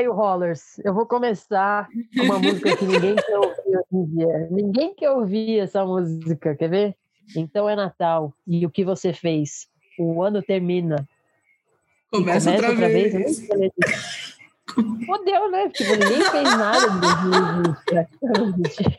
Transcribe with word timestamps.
You 0.00 0.12
rollers. 0.12 0.78
Eu 0.84 0.94
vou 0.94 1.06
começar 1.06 1.88
com 2.16 2.24
uma 2.24 2.38
música 2.38 2.76
que 2.76 2.84
ninguém 2.84 3.16
quer 3.16 3.38
ouvir 3.38 3.76
hoje 3.76 3.86
em 3.92 4.04
dia. 4.06 4.48
Ninguém 4.50 4.94
quer 4.94 5.10
ouvir 5.10 5.58
essa 5.58 5.84
música, 5.84 6.54
quer 6.54 6.68
ver? 6.68 6.96
Então 7.36 7.68
é 7.68 7.76
Natal. 7.76 8.32
E 8.46 8.64
o 8.64 8.70
que 8.70 8.84
você 8.84 9.12
fez? 9.12 9.68
O 9.98 10.22
ano 10.22 10.42
termina. 10.42 11.06
E 12.12 12.16
Começa, 12.18 12.50
outra, 12.50 12.74
vez. 12.74 13.14
Nem 13.14 13.34
falei 13.46 13.72
disso. 13.78 14.32
Fodeu, 15.06 15.50
né? 15.50 15.68
Tipo, 15.70 15.92
ninguém 15.92 16.22
fez 16.22 16.44
nada 16.44 16.86
em 16.86 17.00
2020. 18.30 18.98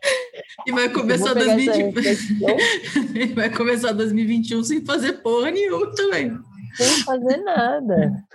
E 0.65 0.71
vai 0.71 0.89
começar 0.89 1.33
vou 1.33 1.35
pegar 1.35 1.53
essa 1.53 1.55
2020 1.55 1.95
reflexão 1.95 2.57
e 3.15 3.25
vai 3.33 3.49
começar 3.49 3.91
2021 3.93 4.63
sem 4.63 4.85
fazer 4.85 5.13
porra 5.13 5.51
nenhuma 5.51 5.91
também. 5.95 6.37
Sem 6.75 7.03
fazer 7.03 7.37
nada. 7.37 8.25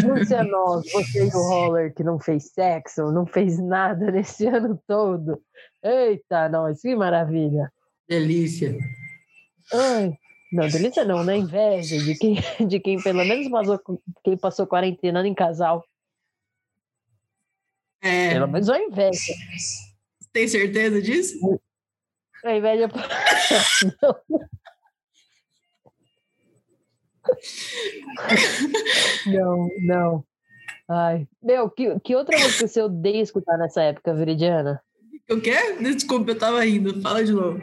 Junte-se 0.00 0.34
a 0.34 0.44
nós, 0.44 0.90
você 0.92 1.24
e 1.26 1.28
o 1.28 1.42
roller 1.42 1.94
que 1.94 2.02
não 2.02 2.18
fez 2.18 2.50
sexo, 2.52 3.10
não 3.12 3.26
fez 3.26 3.58
nada 3.58 4.10
nesse 4.10 4.46
ano 4.46 4.80
todo. 4.86 5.40
Eita, 5.82 6.48
nós, 6.48 6.80
que 6.80 6.94
maravilha. 6.94 7.72
Delícia. 8.08 8.76
Ai, 9.72 10.16
não, 10.52 10.68
delícia 10.68 11.04
não, 11.04 11.24
né? 11.24 11.36
Inveja 11.36 11.98
de 11.98 12.14
quem, 12.16 12.36
de 12.66 12.80
quem 12.80 13.02
pelo 13.02 13.24
menos 13.24 13.48
passou, 13.48 13.80
quem 14.24 14.36
passou 14.36 14.66
quarentena 14.66 15.26
em 15.26 15.34
casal. 15.34 15.84
É, 18.02 18.30
Pelo 18.30 18.46
menos 18.48 18.68
uma 18.68 18.78
inveja. 18.78 19.32
tem 20.32 20.46
certeza 20.46 21.02
disso? 21.02 21.60
A 22.44 22.54
inveja. 22.54 22.88
Não. 24.02 24.16
Não, 29.26 29.68
não. 29.80 30.24
Ai, 30.88 31.26
meu, 31.42 31.68
que, 31.68 31.98
que 32.00 32.14
outra 32.14 32.38
música 32.38 32.66
você 32.68 32.80
odeia 32.80 33.20
escutar 33.22 33.58
nessa 33.58 33.82
época, 33.82 34.14
Viridiana? 34.14 34.80
O 35.30 35.40
quê? 35.40 35.56
Desculpa, 35.80 36.30
eu 36.30 36.38
tava 36.38 36.64
rindo. 36.64 37.00
Fala 37.02 37.24
de 37.24 37.32
novo. 37.32 37.60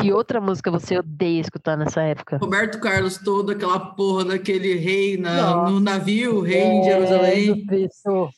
Que 0.00 0.12
outra 0.12 0.40
música 0.40 0.70
você 0.70 0.98
odeia 0.98 1.40
escutar 1.40 1.76
nessa 1.76 2.02
época? 2.02 2.38
Roberto 2.38 2.80
Carlos, 2.80 3.18
toda 3.18 3.52
aquela 3.52 3.78
porra 3.94 4.24
daquele 4.24 4.74
rei 4.74 5.16
na- 5.16 5.68
no 5.70 5.80
navio, 5.80 6.40
rei 6.40 6.62
em 6.62 6.84
Jerusalém. 6.84 7.44
Jesus 7.46 7.66
Cristo. 7.66 8.30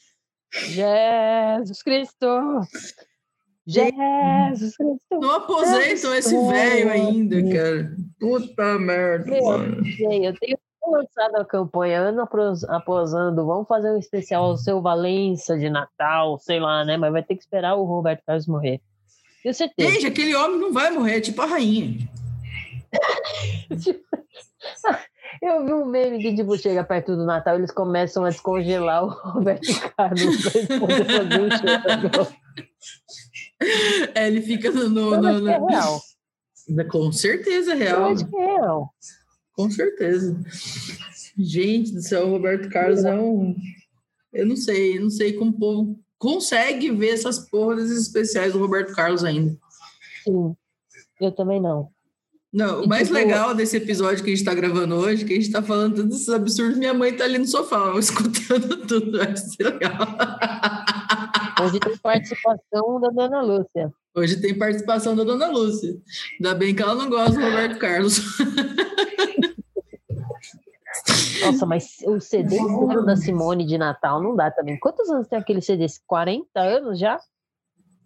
Jesus 0.53 1.83
Cristo. 1.83 2.27
Jesus 3.67 4.77
Cristo. 4.77 5.21
Não 5.21 5.31
aposentam 5.37 6.15
esse 6.15 6.35
velho 6.49 6.91
ainda, 6.91 7.37
cara. 7.53 7.97
Puta 8.19 8.79
merda, 8.79 9.31
Meu, 9.31 9.45
mano. 9.45 9.85
Gente, 9.85 10.25
eu 10.27 10.35
tenho 10.39 10.59
lançado 10.91 11.37
a 11.37 11.45
campanha 11.45 12.01
ano 12.01 12.23
apos- 12.23 12.65
aposando. 12.65 13.47
Vamos 13.47 13.69
fazer 13.69 13.91
um 13.93 13.99
especial 13.99 14.45
ao 14.45 14.57
seu 14.57 14.83
Valença 14.83 15.57
de 15.57 15.71
Natal, 15.71 16.39
sei 16.39 16.59
lá, 16.59 16.85
né? 16.85 16.97
Mas 16.97 17.13
vai 17.13 17.23
ter 17.23 17.37
que 17.37 17.43
esperar 17.43 17.77
o 17.77 17.85
Roberto 17.85 18.23
Carlos 18.27 18.47
morrer. 18.49 18.81
Tenho 19.43 19.55
certeza. 19.55 19.91
Gente, 19.91 20.07
aquele 20.07 20.35
homem 20.35 20.59
não 20.59 20.73
vai 20.73 20.91
morrer, 20.91 21.19
é 21.19 21.21
tipo 21.21 21.41
a 21.43 21.47
rainha. 21.47 21.99
Eu 25.41 25.65
vi 25.65 25.73
um 25.73 25.87
meme 25.87 26.19
que, 26.19 26.35
tipo, 26.37 26.57
chega 26.59 26.85
perto 26.85 27.17
do 27.17 27.25
Natal, 27.25 27.57
eles 27.57 27.73
começam 27.73 28.25
a 28.25 28.29
descongelar 28.29 29.03
o 29.05 29.09
Roberto 29.33 29.67
Carlos 29.97 30.21
É, 34.15 34.27
ele 34.29 34.43
fica 34.43 34.71
no. 34.71 34.89
no, 34.89 35.15
Eu 35.15 35.23
no- 35.23 35.49
é 35.49 35.59
no- 35.59 35.67
real. 35.67 36.01
Com 36.91 37.11
certeza 37.13 37.73
é 37.73 37.75
Eu 37.75 37.79
real. 37.79 38.05
acho 38.13 38.27
que 38.29 38.37
é 38.37 38.47
real. 38.57 38.91
Com 39.55 39.71
certeza. 39.71 40.41
Gente 41.39 41.93
do 41.93 42.01
céu, 42.03 42.27
o 42.27 42.31
Roberto 42.31 42.69
Carlos 42.71 43.05
é 43.05 43.15
um. 43.15 43.55
Eu 44.33 44.47
não 44.47 44.57
sei, 44.57 44.97
eu 44.97 45.03
não 45.03 45.11
sei 45.11 45.33
como 45.35 45.51
o 45.51 45.59
povo 45.59 45.99
consegue 46.19 46.91
ver 46.91 47.09
essas 47.11 47.39
porras 47.51 47.91
especiais 47.91 48.53
do 48.53 48.59
Roberto 48.59 48.95
Carlos 48.95 49.25
ainda. 49.25 49.57
Sim. 50.25 50.55
Eu 51.21 51.33
também 51.33 51.61
não. 51.61 51.89
Não, 52.53 52.83
o 52.85 52.89
mais 52.89 53.09
tipo- 53.09 53.15
legal 53.15 53.55
desse 53.55 53.77
episódio 53.79 54.23
que 54.23 54.31
a 54.31 54.35
gente 54.37 54.45
tá 54.45 54.55
gravando 54.55 54.95
hoje, 54.95 55.25
que 55.25 55.33
a 55.33 55.37
gente 55.37 55.51
tá 55.51 55.63
falando 55.63 55.97
todos 55.97 56.17
esses 56.17 56.29
absurdos, 56.29 56.77
minha 56.79 56.93
mãe 56.95 57.17
tá 57.17 57.25
ali 57.25 57.39
no 57.39 57.47
sofá, 57.47 57.93
escutando 57.99 58.87
tudo. 58.87 59.21
Acho 59.21 59.45
legal. 59.61 59.99
Hoje 61.65 61.81
tem 61.81 61.97
participação 61.97 63.01
da 63.01 63.09
Dona 63.09 63.43
Lúcia. 63.43 63.93
Hoje 64.15 64.41
tem 64.41 64.57
participação 64.57 65.17
da 65.17 65.25
dona 65.25 65.49
Lúcia. 65.49 65.97
Ainda 66.39 66.55
bem 66.55 66.75
que 66.75 66.83
ela 66.83 66.95
não 66.95 67.09
gosta 67.09 67.33
do 67.33 67.41
Roberto 67.41 67.79
Carlos. 67.79 68.21
Nossa, 71.43 71.65
mas 71.65 71.97
o 72.07 72.21
CD 72.21 72.57
inteiro 72.57 73.07
da 73.07 73.17
Simone 73.17 73.65
de 73.65 73.79
Natal 73.79 74.23
não 74.23 74.37
dá 74.37 74.51
também. 74.51 74.79
Quantos 74.79 75.09
anos 75.09 75.27
tem 75.27 75.39
aquele 75.39 75.63
CD? 75.63 75.87
40 76.07 76.61
anos 76.61 76.99
já? 76.99 77.19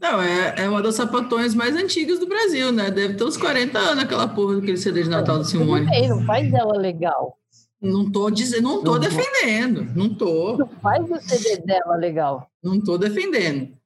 Não, 0.00 0.22
é, 0.22 0.54
é 0.58 0.68
uma 0.68 0.80
das 0.80 0.94
sapatões 0.94 1.54
mais 1.54 1.74
antigas 1.74 2.20
do 2.20 2.28
Brasil, 2.28 2.70
né? 2.70 2.90
Deve 2.90 3.14
ter 3.14 3.24
uns 3.24 3.36
40 3.36 3.78
anos 3.78 4.04
aquela 4.04 4.28
porra 4.28 4.56
daquele 4.56 4.76
CD 4.76 5.02
de 5.02 5.10
Natal 5.10 5.38
da 5.38 5.44
Simone. 5.44 5.86
Bem, 5.86 6.08
não 6.08 6.24
faz 6.24 6.50
dela 6.50 6.76
legal. 6.76 7.36
Não 7.80 8.10
tô 8.10 8.30
dizendo, 8.30 8.62
não 8.62 8.82
tô 8.82 8.98
defendendo, 8.98 9.84
não 9.94 10.14
tô, 10.14 10.56
Não 10.56 10.68
faz 10.80 11.10
o 11.10 11.20
CD 11.20 11.58
dela 11.58 11.96
legal. 11.96 12.50
Não 12.66 12.80
tô 12.82 12.98
defendendo. 12.98 13.76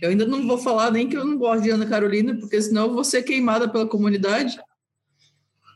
Eu 0.00 0.10
ainda 0.10 0.24
não 0.26 0.46
vou 0.46 0.56
falar 0.58 0.90
nem 0.92 1.08
que 1.08 1.16
eu 1.16 1.24
não 1.24 1.36
gosto 1.36 1.62
de 1.64 1.70
Ana 1.70 1.86
Carolina, 1.86 2.36
porque 2.38 2.60
senão 2.62 2.86
eu 2.86 2.94
vou 2.94 3.02
ser 3.04 3.22
queimada 3.22 3.68
pela 3.68 3.86
comunidade. 3.88 4.58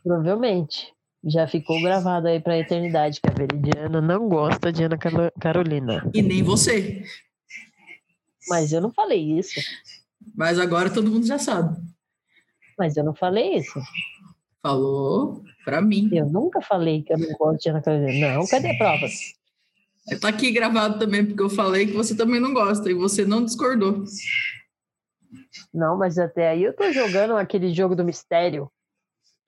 Provavelmente. 0.02 0.92
Já 1.24 1.46
ficou 1.46 1.80
gravado 1.80 2.26
aí 2.26 2.40
pra 2.40 2.58
eternidade 2.58 3.20
que 3.20 3.28
a 3.30 3.32
Veridiana 3.32 4.00
não 4.00 4.28
gosta 4.28 4.72
de 4.72 4.82
Ana 4.82 4.98
Caro- 4.98 5.32
Carolina. 5.40 6.10
E 6.12 6.20
nem 6.20 6.42
você. 6.42 7.04
Mas 8.48 8.72
eu 8.72 8.80
não 8.80 8.90
falei 8.92 9.38
isso. 9.38 9.60
Mas 10.34 10.58
agora 10.58 10.90
todo 10.90 11.10
mundo 11.10 11.24
já 11.26 11.38
sabe. 11.38 11.76
Mas 12.76 12.96
eu 12.96 13.04
não 13.04 13.14
falei 13.14 13.56
isso. 13.56 13.80
Falou 14.60 15.44
pra 15.64 15.80
mim. 15.80 16.08
Eu 16.12 16.26
nunca 16.26 16.60
falei 16.60 17.02
que 17.02 17.12
eu 17.12 17.18
não 17.18 17.28
gosto 17.38 17.62
de 17.62 17.68
Ana 17.68 17.82
Carolina. 17.82 18.34
Não, 18.34 18.46
cadê 18.46 18.76
provas? 18.76 19.12
Tá 20.20 20.28
aqui 20.28 20.50
gravado 20.50 20.98
também, 20.98 21.24
porque 21.24 21.42
eu 21.42 21.48
falei 21.50 21.86
que 21.86 21.92
você 21.92 22.16
também 22.16 22.40
não 22.40 22.52
gosta 22.52 22.90
e 22.90 22.94
você 22.94 23.24
não 23.24 23.44
discordou. 23.44 24.04
Não, 25.72 25.96
mas 25.96 26.18
até 26.18 26.48
aí 26.50 26.64
eu 26.64 26.74
tô 26.74 26.90
jogando 26.92 27.36
aquele 27.36 27.72
jogo 27.72 27.94
do 27.94 28.04
mistério. 28.04 28.70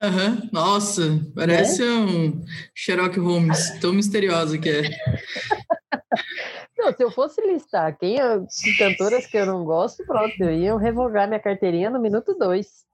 Aham. 0.01 0.49
Nossa, 0.51 1.03
parece 1.33 1.83
um 1.83 2.43
Sherlock 2.73 3.19
Holmes, 3.19 3.79
tão 3.79 3.93
misteriosa 3.93 4.57
que 4.57 4.69
é. 4.69 4.81
Não, 6.77 6.93
se 6.93 7.03
eu 7.03 7.09
fosse 7.09 7.41
listar 7.41 7.97
quem 7.97 8.17
eu, 8.17 8.45
cantoras 8.77 9.25
que 9.25 9.37
eu 9.37 9.45
não 9.45 9.63
gosto, 9.63 10.05
pronto, 10.05 10.35
eu 10.39 10.51
ia 10.51 10.77
revogar 10.77 11.27
minha 11.27 11.39
carteirinha 11.39 11.89
no 11.89 11.99
minuto 11.99 12.35
dois. 12.37 12.85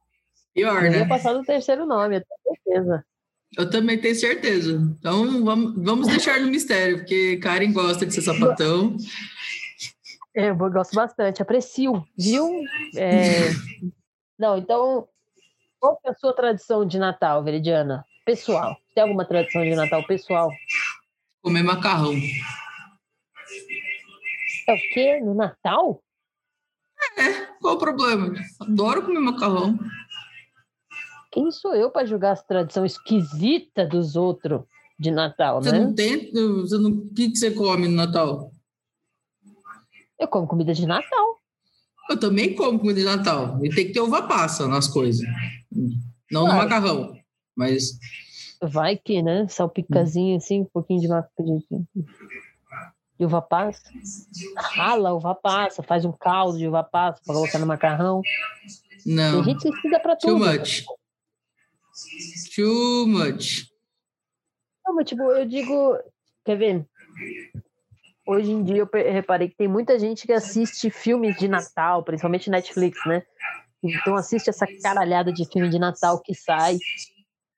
Pior, 0.53 0.85
Eu 0.85 0.91
ia 0.93 0.99
né? 0.99 1.07
passar 1.07 1.33
do 1.33 1.43
terceiro 1.43 1.85
nome, 1.85 2.17
eu 2.17 2.21
tenho 2.21 2.39
certeza. 2.63 3.05
Eu 3.57 3.69
também 3.69 3.99
tenho 3.99 4.15
certeza. 4.15 4.81
Então 4.99 5.43
vamos, 5.43 5.83
vamos 5.83 6.07
deixar 6.07 6.39
no 6.39 6.47
mistério, 6.47 6.99
porque 6.99 7.37
Karen 7.37 7.71
gosta 7.73 8.05
de 8.05 8.13
ser 8.13 8.21
sapatão. 8.21 8.95
É, 10.33 10.49
Eu 10.49 10.55
gosto 10.55 10.95
bastante, 10.95 11.41
aprecio, 11.41 12.05
viu? 12.17 12.63
É, 12.95 13.49
Não, 14.39 14.57
então, 14.57 15.07
qual 15.79 15.97
que 15.97 16.07
é 16.07 16.11
a 16.11 16.15
sua 16.15 16.33
tradição 16.33 16.85
de 16.85 16.97
Natal, 16.97 17.43
Veridiana? 17.43 18.05
Pessoal. 18.25 18.77
Tem 18.95 19.03
alguma 19.03 19.25
tradição 19.25 19.63
de 19.63 19.75
Natal 19.75 20.05
pessoal? 20.07 20.49
Comer 21.41 21.63
macarrão. 21.63 22.13
É 24.67 24.73
o 24.73 24.77
quê? 24.93 25.19
No 25.19 25.33
Natal? 25.33 26.01
Qual 27.59 27.75
o 27.75 27.79
problema? 27.79 28.33
Adoro 28.59 29.03
comer 29.03 29.19
macarrão. 29.19 29.77
Quem 31.31 31.49
sou 31.51 31.73
eu 31.73 31.89
para 31.89 32.05
julgar 32.05 32.31
as 32.33 32.43
tradições 32.43 32.93
esquisitas 32.93 33.87
dos 33.89 34.15
outros 34.15 34.61
de 34.99 35.09
Natal, 35.11 35.61
Você 35.63 35.71
né? 35.71 35.79
não 35.79 35.93
tem. 35.95 36.31
Você 36.31 36.77
não, 36.77 36.91
o 36.91 37.09
que, 37.13 37.29
que 37.31 37.35
você 37.37 37.51
come 37.51 37.87
no 37.87 37.95
Natal? 37.95 38.51
Eu 40.19 40.27
como 40.27 40.47
comida 40.47 40.73
de 40.73 40.85
Natal. 40.85 41.39
Eu 42.09 42.19
também 42.19 42.53
como 42.55 42.77
comida 42.79 42.99
de 42.99 43.05
Natal. 43.05 43.63
E 43.65 43.69
tem 43.73 43.87
que 43.87 43.93
ter 43.93 44.01
uva 44.01 44.27
passa 44.27 44.67
nas 44.67 44.87
coisas. 44.87 45.25
Não 46.29 46.41
no 46.41 46.47
Claro. 46.47 46.57
macarrão. 46.63 47.17
Mas 47.55 47.97
Vai 48.61 48.95
que, 48.95 49.23
né? 49.23 49.47
Salpicazinho 49.47 50.37
assim, 50.37 50.61
um 50.61 50.65
pouquinho 50.65 51.01
de 51.01 51.07
macarrão. 51.07 51.63
de 53.17 53.25
uva 53.25 53.41
passa. 53.41 53.81
Rala 54.55 55.13
uva 55.13 55.33
passa, 55.33 55.81
faz 55.81 56.05
um 56.05 56.11
caldo 56.11 56.57
de 56.59 56.67
uva 56.67 56.83
passa 56.83 57.19
para 57.25 57.33
colocar 57.33 57.57
no 57.57 57.65
macarrão. 57.65 58.21
Não. 59.05 59.43
Tem 59.43 59.55
gente 59.55 59.81
que 59.81 59.89
para 59.99 60.15
Too 60.15 60.37
tudo. 60.37 60.45
much. 60.45 60.83
Too 62.55 63.07
much. 63.07 63.67
Não, 64.85 64.95
mas 64.95 65.07
tipo, 65.07 65.23
eu 65.23 65.45
digo, 65.45 65.97
quer 66.45 66.57
ver? 66.57 66.85
Hoje 68.25 68.51
em 68.51 68.63
dia 68.63 68.77
eu 68.77 68.89
reparei 69.13 69.49
que 69.49 69.55
tem 69.55 69.67
muita 69.67 69.97
gente 69.99 70.25
que 70.25 70.33
assiste 70.33 70.89
filmes 70.89 71.35
de 71.37 71.47
Natal, 71.47 72.03
principalmente 72.03 72.49
Netflix, 72.49 72.99
né? 73.05 73.23
Então 73.83 74.15
assiste 74.15 74.49
essa 74.49 74.65
caralhada 74.81 75.31
de 75.33 75.45
filme 75.51 75.69
de 75.69 75.79
Natal 75.79 76.19
que 76.21 76.33
sai. 76.35 76.77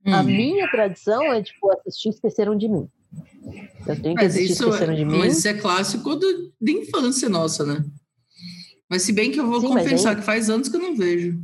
A 0.06 0.22
Hum. 0.22 0.24
minha 0.26 0.70
tradição 0.70 1.32
é, 1.34 1.42
tipo, 1.42 1.72
assistir 1.72 2.10
Esqueceram 2.10 2.58
de 2.58 2.68
Mim. 2.68 2.90
Eu 3.88 4.02
tenho 4.02 4.18
que 4.18 4.24
Mas 4.24 4.36
assistir 4.36 4.52
isso, 4.54 4.64
Esqueceram 4.68 4.96
de 4.96 5.06
Mim. 5.06 5.18
mas 5.18 5.38
isso 5.38 5.48
é 5.48 5.54
clássico 5.54 6.16
do, 6.16 6.54
da 6.60 6.72
infância 6.72 7.30
nossa, 7.30 7.66
né? 7.66 7.84
Mas 8.90 9.04
se 9.04 9.14
bem 9.14 9.32
que 9.32 9.40
eu 9.40 9.48
vou 9.48 9.62
Sim, 9.62 9.78
aí- 9.78 10.16
que 10.16 10.22
faz 10.22 10.50
anos 10.50 10.68
que 10.70 10.76
eu 10.76 10.82
não 10.82 10.96
vejo. 10.96 11.40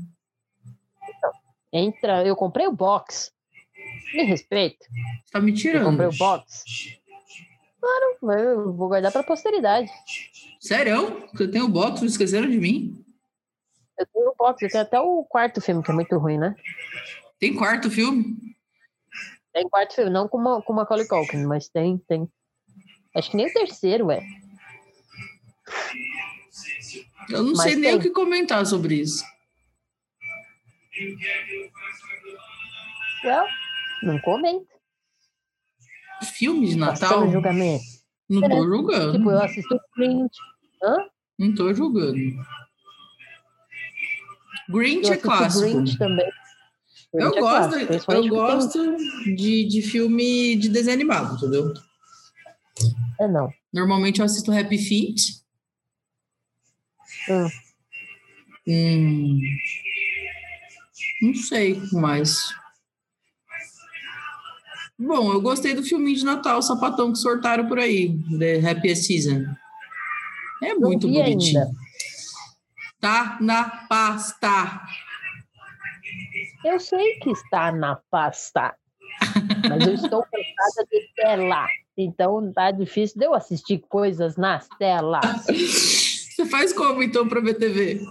Entra, 1.71 2.25
eu 2.25 2.35
comprei 2.35 2.67
o 2.67 2.71
box. 2.71 3.31
Me 4.13 4.23
respeito. 4.23 4.79
Você 5.25 5.31
tá 5.31 5.39
me 5.39 5.51
Eu 5.51 5.55
tirando. 5.57 5.85
comprei 5.85 6.07
o 6.07 6.17
box. 6.17 6.63
Claro, 7.79 8.39
eu 8.39 8.73
vou 8.73 8.87
guardar 8.89 9.11
pra 9.11 9.23
posteridade. 9.23 9.89
Sério? 10.59 11.27
Você 11.31 11.47
tem 11.47 11.61
o 11.61 11.67
box, 11.69 12.01
esqueceram 12.01 12.49
de 12.49 12.57
mim? 12.59 13.03
Eu 13.97 14.05
tenho 14.07 14.29
o 14.29 14.35
box, 14.35 14.61
eu 14.63 14.69
tenho 14.69 14.83
até 14.83 14.99
o 14.99 15.23
quarto 15.23 15.61
filme, 15.61 15.83
que 15.83 15.91
é 15.91 15.93
muito 15.93 16.17
ruim, 16.17 16.37
né? 16.37 16.55
Tem 17.39 17.53
quarto 17.55 17.89
filme? 17.89 18.35
Tem 19.53 19.67
quarto 19.69 19.95
filme, 19.95 20.09
não 20.11 20.27
com 20.27 20.37
uma, 20.37 20.61
com 20.61 20.73
Macaulay 20.73 21.07
Culkin, 21.07 21.45
mas 21.45 21.69
tem, 21.69 21.97
tem. 21.99 22.29
Acho 23.15 23.31
que 23.31 23.37
nem 23.37 23.47
o 23.47 23.53
terceiro, 23.53 24.11
é. 24.11 24.21
Eu 27.29 27.43
não 27.43 27.53
Mas 27.53 27.61
sei 27.63 27.75
nem 27.75 27.91
tem. 27.91 27.95
o 27.95 28.01
que 28.01 28.09
comentar 28.09 28.65
sobre 28.65 28.95
isso. 28.95 29.23
Well, 33.23 33.45
não 34.03 34.19
comenta. 34.19 34.65
Filme 36.37 36.67
de 36.67 36.77
Natal? 36.77 37.09
Passando 37.09 37.31
julgamento. 37.31 37.83
Não 38.29 38.41
tô 38.41 38.63
julgando. 38.65 39.17
Tipo, 39.17 39.31
eu 39.31 39.41
assisto 39.41 39.79
Grinch. 39.95 40.37
Hã? 40.83 40.95
Não 41.37 41.55
tô 41.55 41.73
julgando. 41.73 42.19
Grinch 44.69 45.07
Eu 45.07 45.13
é 45.13 45.17
clássico. 45.17 45.71
Grinch 45.71 45.97
também. 45.97 46.29
Eu 47.13 47.31
Grinch 47.31 47.37
é 47.37 47.41
gosto, 47.41 47.87
clássico, 47.87 48.11
eu 48.11 48.27
gosto 48.27 48.97
de, 49.35 49.67
de 49.67 49.81
filme 49.81 50.55
de 50.57 50.69
desenho 50.69 50.95
animado, 50.95 51.35
entendeu? 51.35 51.73
É, 53.19 53.27
não. 53.27 53.51
Normalmente 53.73 54.19
eu 54.19 54.25
assisto 54.25 54.51
Happy 54.51 54.77
Feet. 54.77 55.39
Hum. 57.29 57.47
Hum, 58.67 59.41
não 61.21 61.33
sei 61.33 61.81
mais. 61.91 62.53
Bom, 64.97 65.31
eu 65.31 65.41
gostei 65.41 65.73
do 65.73 65.83
filminho 65.83 66.17
de 66.17 66.25
Natal, 66.25 66.61
Sapatão, 66.61 67.13
que 67.13 67.19
sortaram 67.19 67.67
por 67.67 67.79
aí, 67.79 68.17
The 68.37 68.69
Happy 68.69 68.95
Season. 68.95 69.45
É 70.61 70.73
muito 70.75 71.07
bonitinho. 71.07 71.61
ainda. 71.61 71.71
Tá 72.99 73.37
na 73.39 73.63
pasta. 73.87 74.81
Eu 76.65 76.79
sei 76.81 77.17
que 77.19 77.31
está 77.31 77.71
na 77.71 77.95
pasta. 78.11 78.75
Mas 79.69 79.87
eu 79.87 79.93
estou 79.93 80.21
cansada 80.23 80.87
de 80.91 81.13
tela. 81.15 81.65
Então 81.97 82.51
tá 82.53 82.71
difícil 82.71 83.17
de 83.17 83.25
eu 83.25 83.33
assistir 83.33 83.79
coisas 83.87 84.35
nas 84.35 84.67
telas. 84.77 85.45
Você 85.45 86.45
faz 86.45 86.73
como 86.73 87.01
então 87.01 87.27
para 87.27 87.39
ver 87.39 87.53
TV? 87.55 88.01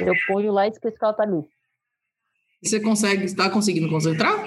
Eu 0.00 0.12
ponho 0.26 0.52
lá 0.52 0.66
e 0.66 0.70
esqueço 0.70 0.96
que 0.98 1.04
ela 1.04 1.14
tá 1.14 1.22
ali. 1.22 1.42
Você 2.62 2.80
consegue, 2.80 3.24
está 3.24 3.48
conseguindo 3.50 3.88
concentrar? 3.88 4.44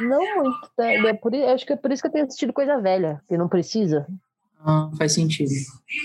Não 0.00 0.36
muito. 0.42 0.70
tá? 0.76 0.86
É 0.86 1.12
por, 1.14 1.34
acho 1.34 1.66
que 1.66 1.72
é 1.72 1.76
por 1.76 1.92
isso 1.92 2.02
que 2.02 2.08
eu 2.08 2.12
tenho 2.12 2.24
assistido 2.24 2.52
coisa 2.52 2.80
velha, 2.80 3.22
que 3.28 3.36
não 3.36 3.48
precisa. 3.48 4.06
Ah, 4.64 4.90
faz 4.96 5.14
sentido. 5.14 5.50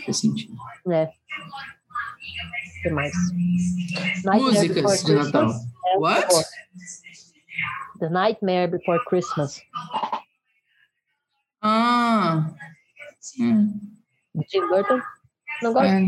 Faz 0.06 0.20
sentido. 0.20 0.56
né? 0.86 1.06
O 1.06 2.82
que 2.84 2.90
mais? 2.90 3.14
Nightmare 4.24 4.42
Músicas 4.42 5.04
de 5.04 5.14
Natal. 5.16 5.50
É, 5.86 5.98
What? 5.98 6.28
The 8.00 8.10
Nightmare 8.10 8.68
Before 8.72 9.00
Christmas. 9.06 9.62
Ah. 11.62 12.52
Hum, 13.40 13.80
de 14.36 14.46
Tim 14.48 14.62
Burton. 14.68 15.02
Não 15.64 15.74
gosto. 15.74 15.86
é. 15.88 16.02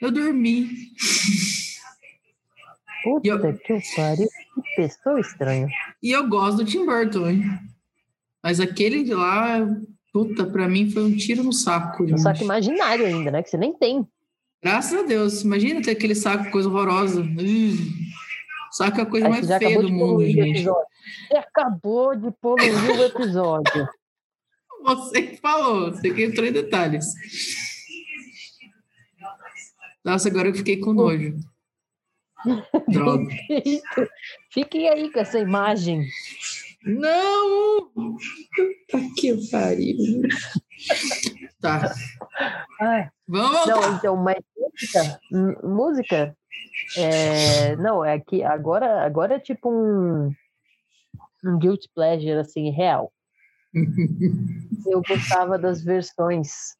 Eu 0.00 0.10
dormi. 0.10 0.68
Puta 3.02 3.28
eu- 3.28 3.58
que 3.58 3.80
pariu. 3.94 4.28
Que 4.54 4.76
pessoa 4.76 5.20
estranha. 5.20 5.68
E 6.02 6.10
eu 6.10 6.26
gosto 6.28 6.58
do 6.58 6.64
Tim 6.64 6.84
Burton, 6.84 7.28
hein? 7.28 7.44
Mas 8.42 8.60
aquele 8.60 9.02
de 9.04 9.14
lá, 9.14 9.58
puta, 10.12 10.46
pra 10.46 10.68
mim 10.68 10.90
foi 10.90 11.04
um 11.04 11.16
tiro 11.16 11.42
no 11.42 11.52
saco. 11.52 12.04
Um 12.04 12.08
gente. 12.08 12.20
saco 12.20 12.42
imaginário 12.42 13.06
ainda, 13.06 13.30
né? 13.30 13.42
Que 13.42 13.50
você 13.50 13.56
nem 13.56 13.72
tem. 13.72 14.06
Graças 14.62 14.98
a 14.98 15.02
Deus. 15.02 15.42
Imagina 15.42 15.82
ter 15.82 15.92
aquele 15.92 16.14
saco, 16.14 16.50
coisa 16.50 16.68
horrorosa. 16.68 17.20
Uh, 17.22 18.72
saco 18.72 19.00
é 19.00 19.02
a 19.02 19.06
coisa 19.06 19.26
Aí 19.26 19.32
mais 19.32 19.46
feia 19.46 19.80
do 19.80 19.88
mundo, 19.90 20.24
gente. 20.26 20.64
Você 20.64 21.36
acabou 21.36 22.16
de 22.16 22.30
poluir 22.40 22.98
o 22.98 23.04
episódio. 23.04 23.88
Você 24.82 25.22
que 25.22 25.36
falou, 25.38 25.92
você 25.92 26.14
que 26.14 26.22
entrou 26.22 26.46
em 26.46 26.52
detalhes. 26.52 27.04
Nossa, 30.06 30.28
agora 30.28 30.46
eu 30.46 30.54
fiquei 30.54 30.78
com 30.78 30.92
nojo. 30.92 31.36
Droga. 32.86 33.26
Fiquem 34.52 34.88
aí 34.88 35.10
com 35.10 35.18
essa 35.18 35.36
imagem. 35.36 36.06
Não! 36.84 37.90
Tá 38.88 39.00
que 39.16 39.50
pariu. 39.50 40.22
Tá, 41.60 41.92
Ai, 42.80 43.10
vamos 43.26 43.66
não, 43.66 43.96
então, 43.96 44.16
mas 44.16 44.36
música, 44.56 45.20
música 45.64 46.36
é, 46.96 47.74
não, 47.74 48.04
é 48.04 48.20
que 48.20 48.44
agora, 48.44 49.04
agora 49.04 49.34
é 49.34 49.40
tipo 49.40 49.68
um, 49.68 50.32
um 51.44 51.58
guilty 51.58 51.88
pleasure, 51.92 52.38
assim, 52.38 52.70
real. 52.70 53.12
Eu 54.86 55.02
gostava 55.02 55.58
das 55.58 55.82
versões 55.82 56.76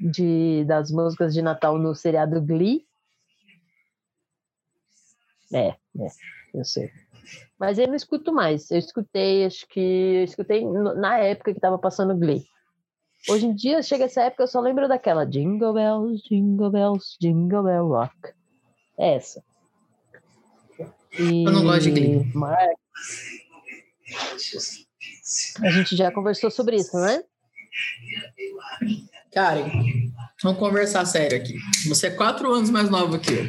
de, 0.00 0.64
das 0.64 0.90
músicas 0.90 1.32
de 1.34 1.42
Natal 1.42 1.78
no 1.78 1.94
seriado 1.94 2.40
Glee. 2.40 2.86
É, 5.52 5.68
é, 5.68 5.76
eu 6.54 6.64
sei. 6.64 6.90
Mas 7.58 7.78
eu 7.78 7.86
não 7.88 7.94
escuto 7.94 8.32
mais. 8.32 8.70
Eu 8.70 8.78
escutei, 8.78 9.44
acho 9.44 9.66
que 9.68 9.80
eu 9.80 10.24
escutei 10.24 10.64
na 10.64 11.18
época 11.18 11.52
que 11.52 11.58
estava 11.58 11.78
passando 11.78 12.16
Glee. 12.16 12.44
Hoje 13.28 13.46
em 13.46 13.54
dia, 13.54 13.82
chega 13.82 14.04
essa 14.04 14.22
época, 14.22 14.44
eu 14.44 14.48
só 14.48 14.60
lembro 14.60 14.86
daquela 14.86 15.24
Jingle 15.24 15.72
Bells, 15.72 16.22
Jingle 16.28 16.70
Bells, 16.70 17.16
Jingle 17.20 17.62
Bell 17.64 17.88
Rock. 17.88 18.14
É 18.98 19.14
essa. 19.14 19.42
E... 21.18 21.44
Eu 21.44 21.52
não 21.52 21.64
gosto 21.64 21.82
de 21.82 21.90
Glee. 21.90 22.24
Mar- 22.34 22.56
A 25.62 25.70
gente 25.70 25.96
já 25.96 26.12
conversou 26.12 26.50
sobre 26.50 26.76
isso, 26.76 26.96
né? 27.00 27.24
Karen, 29.40 29.70
vamos 30.42 30.58
conversar 30.58 31.04
sério 31.04 31.36
aqui. 31.36 31.58
Você 31.88 32.06
é 32.06 32.10
quatro 32.10 32.50
anos 32.54 32.70
mais 32.70 32.88
nova 32.88 33.18
que 33.18 33.30
eu. 33.34 33.44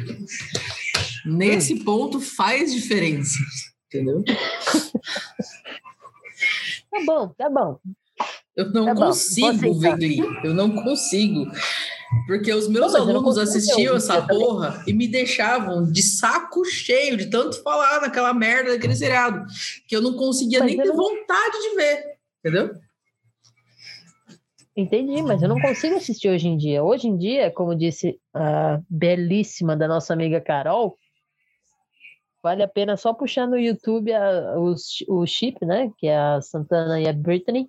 Nesse 1.24 1.76
ponto 1.82 2.20
faz 2.20 2.74
diferença, 2.74 3.38
entendeu? 3.86 4.22
Tá 6.90 7.04
bom, 7.04 7.28
tá 7.36 7.50
bom. 7.50 7.78
Eu 8.56 8.70
não 8.72 8.86
Tá 8.86 8.94
consigo 8.94 9.78
ver 9.78 9.96
Glee. 9.96 10.20
Eu 10.42 10.54
não 10.54 10.70
consigo. 10.82 11.46
Porque 12.26 12.52
os 12.52 12.66
meus 12.68 12.92
Não, 12.94 13.00
alunos 13.02 13.36
assistiam 13.38 13.94
essa 13.96 14.22
também. 14.22 14.38
porra 14.38 14.82
e 14.86 14.92
me 14.92 15.06
deixavam 15.06 15.84
de 15.90 16.02
saco 16.02 16.64
cheio 16.64 17.16
de 17.16 17.26
tanto 17.26 17.62
falar 17.62 18.00
naquela 18.00 18.32
merda 18.32 18.70
daquele 18.72 18.96
seriado. 18.96 19.44
Que 19.86 19.94
eu 19.96 20.00
não 20.02 20.14
conseguia 20.14 20.60
Mas 20.60 20.68
nem 20.68 20.76
ter 20.78 20.84
não- 20.88 20.96
vontade 20.96 21.60
de 21.60 21.76
ver. 21.76 22.04
Entendeu? 22.44 22.70
Entendi, 24.78 25.20
mas 25.22 25.42
eu 25.42 25.48
não 25.48 25.60
consigo 25.60 25.96
assistir 25.96 26.28
hoje 26.28 26.46
em 26.46 26.56
dia. 26.56 26.84
Hoje 26.84 27.08
em 27.08 27.16
dia, 27.18 27.50
como 27.50 27.74
disse 27.74 28.16
a 28.32 28.80
belíssima 28.88 29.76
da 29.76 29.88
nossa 29.88 30.12
amiga 30.12 30.40
Carol, 30.40 30.96
vale 32.40 32.62
a 32.62 32.68
pena 32.68 32.96
só 32.96 33.12
puxar 33.12 33.48
no 33.48 33.58
YouTube 33.58 34.12
a- 34.12 34.56
os- 34.56 35.04
o 35.08 35.26
chip, 35.26 35.66
né? 35.66 35.90
Que 35.98 36.06
é 36.06 36.16
a 36.16 36.40
Santana 36.40 37.00
e 37.00 37.08
a 37.08 37.12
Britney. 37.12 37.68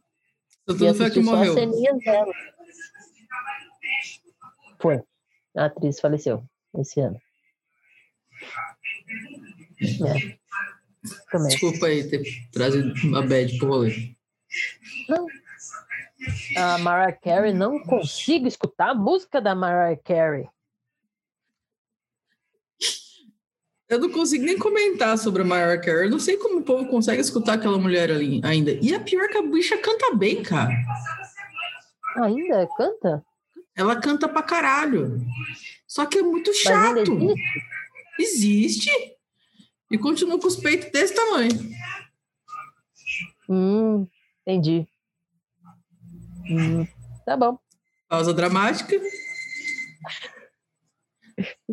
Tudo 0.67 0.77
foi 0.93 1.05
a 1.07 1.09
que 1.09 1.19
morreu. 1.19 1.55
Foi. 4.79 5.01
A 5.57 5.65
atriz 5.65 5.99
faleceu 5.99 6.43
esse 6.77 6.99
ano. 7.01 7.19
É. 9.81 10.37
Desculpa 11.47 11.87
aí 11.87 12.07
ter 12.07 12.21
trazido 12.51 12.93
uma 13.03 13.25
bad 13.25 13.57
pro 13.57 13.67
rolê. 13.69 14.13
A 16.57 16.77
Mariah 16.77 17.17
Carey, 17.17 17.53
não 17.53 17.79
consigo 17.79 18.47
escutar 18.47 18.89
a 18.89 18.95
música 18.95 19.39
da 19.39 19.55
Mariah 19.55 19.99
Carey. 20.03 20.49
Eu 23.87 23.99
não 23.99 24.11
consigo 24.11 24.45
nem 24.45 24.57
comentar 24.57 25.17
sobre 25.17 25.41
a 25.41 25.45
Mariah 25.45 25.81
Carey. 25.81 26.05
Eu 26.05 26.11
não 26.11 26.19
sei 26.19 26.37
como 26.37 26.59
o 26.59 26.63
povo 26.63 26.85
consegue 26.87 27.21
escutar 27.21 27.53
aquela 27.53 27.77
mulher 27.77 28.11
ali 28.11 28.39
ainda. 28.43 28.71
E 28.71 28.93
a 28.93 28.99
pior 28.99 29.23
é 29.23 29.27
que 29.29 29.37
a 29.37 29.41
bicha 29.41 29.77
canta 29.77 30.13
bem, 30.15 30.43
cara. 30.43 30.71
Ainda 32.17 32.67
canta? 32.77 33.25
Ela 33.75 33.95
canta 33.95 34.27
pra 34.27 34.43
caralho. 34.43 35.25
Só 35.87 36.05
que 36.05 36.19
é 36.19 36.21
muito 36.21 36.53
chato. 36.53 36.99
existe? 36.99 37.41
Existe. 38.19 38.91
E 39.89 39.97
continua 39.97 40.39
com 40.39 40.47
os 40.47 40.57
peitos 40.57 40.91
desse 40.91 41.15
tamanho. 41.15 41.51
Hum, 43.49 44.07
entendi. 44.45 44.87
Hum, 46.49 46.87
tá 47.25 47.37
bom. 47.37 47.57
Pausa 48.07 48.33
dramática. 48.33 48.99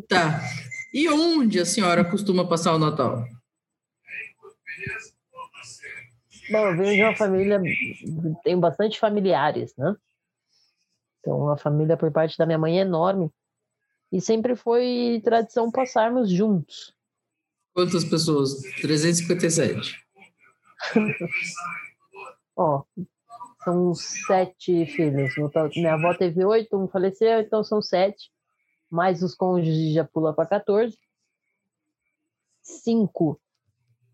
Tá. 0.08 0.40
E 0.92 1.08
onde 1.08 1.58
a 1.58 1.64
senhora 1.64 2.04
costuma 2.04 2.46
passar 2.48 2.74
o 2.74 2.78
Natal? 2.78 3.24
Bom, 6.50 6.68
eu 6.68 6.76
venho 6.76 6.94
de 6.94 7.02
uma 7.02 7.16
família, 7.16 7.60
tenho 8.44 8.60
bastante 8.60 9.00
familiares, 9.00 9.74
né? 9.76 9.96
Então, 11.20 11.50
a 11.50 11.56
família 11.56 11.96
por 11.96 12.12
parte 12.12 12.38
da 12.38 12.46
minha 12.46 12.58
mãe 12.58 12.78
é 12.78 12.82
enorme. 12.82 13.32
E 14.12 14.20
sempre 14.20 14.54
foi 14.54 15.20
tradição 15.24 15.72
passarmos 15.72 16.30
juntos. 16.30 16.94
Quantas 17.74 18.04
pessoas? 18.04 18.62
357. 18.80 19.96
Ó, 22.56 22.84
são 23.66 23.92
sete 23.94 24.86
filhos. 24.86 25.34
Minha 25.74 25.94
avó 25.94 26.14
teve 26.14 26.44
oito, 26.44 26.76
um 26.76 26.86
faleceu, 26.86 27.40
então 27.40 27.64
são 27.64 27.82
sete. 27.82 28.30
Mais 28.88 29.24
os 29.24 29.34
cônjuges 29.34 29.92
já 29.92 30.04
pula 30.04 30.32
para 30.32 30.46
14. 30.46 30.96
Cinco 32.62 33.40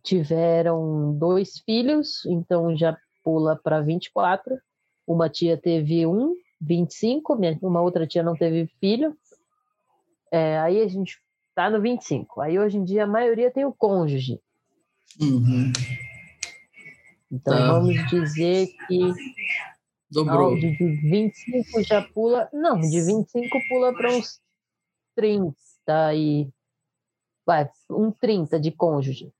tiveram 0.02 1.12
dois 1.18 1.58
filhos, 1.66 2.24
então 2.26 2.74
já 2.74 2.96
pula 3.22 3.54
para 3.62 3.82
24. 3.82 4.58
Uma 5.06 5.28
tia 5.28 5.56
teve 5.58 6.06
um, 6.06 6.34
25. 6.58 7.36
minha- 7.36 7.58
Uma 7.60 7.82
outra 7.82 8.06
tia 8.06 8.22
não 8.22 8.34
teve 8.34 8.66
filho. 8.80 9.14
É, 10.30 10.58
aí 10.60 10.80
a 10.80 10.88
gente 10.88 11.18
tá 11.54 11.68
no 11.68 11.78
25. 11.80 12.40
Aí 12.40 12.58
hoje 12.58 12.78
em 12.78 12.84
dia 12.84 13.04
a 13.04 13.06
maioria 13.06 13.50
tem 13.50 13.66
o 13.66 13.72
cônjuge. 13.72 14.40
Uhum. 15.20 15.70
Então 17.32 17.56
Tá. 17.56 17.72
vamos 17.72 17.94
dizer 18.10 18.68
que 18.86 19.12
Dobrou. 20.12 20.50
Não, 20.50 20.60
de, 20.60 20.76
de 20.76 20.96
25 21.10 21.82
já 21.82 22.02
pula. 22.02 22.46
Não, 22.52 22.78
de 22.78 23.00
25 23.00 23.58
pula 23.68 23.94
para 23.94 24.12
uns 24.12 24.38
30 25.16 25.54
e. 26.14 26.50
Vai, 27.46 27.68
um 27.90 28.12
30 28.12 28.60
de 28.60 28.70
cônjuge. 28.70 29.32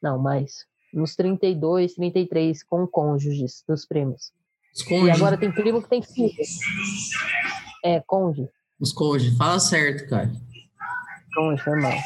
Não, 0.00 0.16
mais. 0.16 0.64
Uns 0.94 1.16
32, 1.16 1.94
33 1.94 2.62
com 2.62 2.86
cônjuges 2.86 3.64
dos 3.68 3.84
primos. 3.84 4.32
Os 4.72 4.88
E 4.88 5.10
agora 5.10 5.36
tem 5.36 5.50
primo 5.50 5.82
que 5.82 5.88
tem 5.88 6.02
filho. 6.02 6.32
É, 7.84 8.00
cônjuge. 8.00 8.48
Os 8.78 8.92
cônjuges. 8.92 9.36
Fala 9.36 9.58
certo, 9.58 10.08
cara. 10.08 10.30
Cônjuge, 11.34 11.68
mal. 11.80 11.98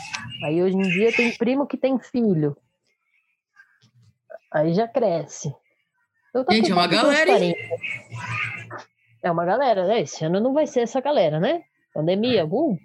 Aí 0.44 0.62
hoje 0.62 0.76
em 0.76 0.88
dia 0.88 1.14
tem 1.14 1.36
primo 1.36 1.66
que 1.66 1.76
tem 1.76 1.98
filho. 1.98 2.56
Aí 4.52 4.74
já 4.74 4.86
cresce. 4.88 5.52
Gente, 6.50 6.70
é 6.70 6.74
uma 6.74 6.86
galera, 6.86 7.38
hein? 7.38 7.54
40. 7.54 8.86
É 9.22 9.30
uma 9.30 9.44
galera, 9.44 9.86
né? 9.86 10.00
Esse 10.02 10.24
ano 10.24 10.40
não 10.40 10.52
vai 10.54 10.66
ser 10.66 10.80
essa 10.80 11.00
galera, 11.00 11.38
né? 11.40 11.62
Pandemia, 11.92 12.46
uh. 12.46 12.78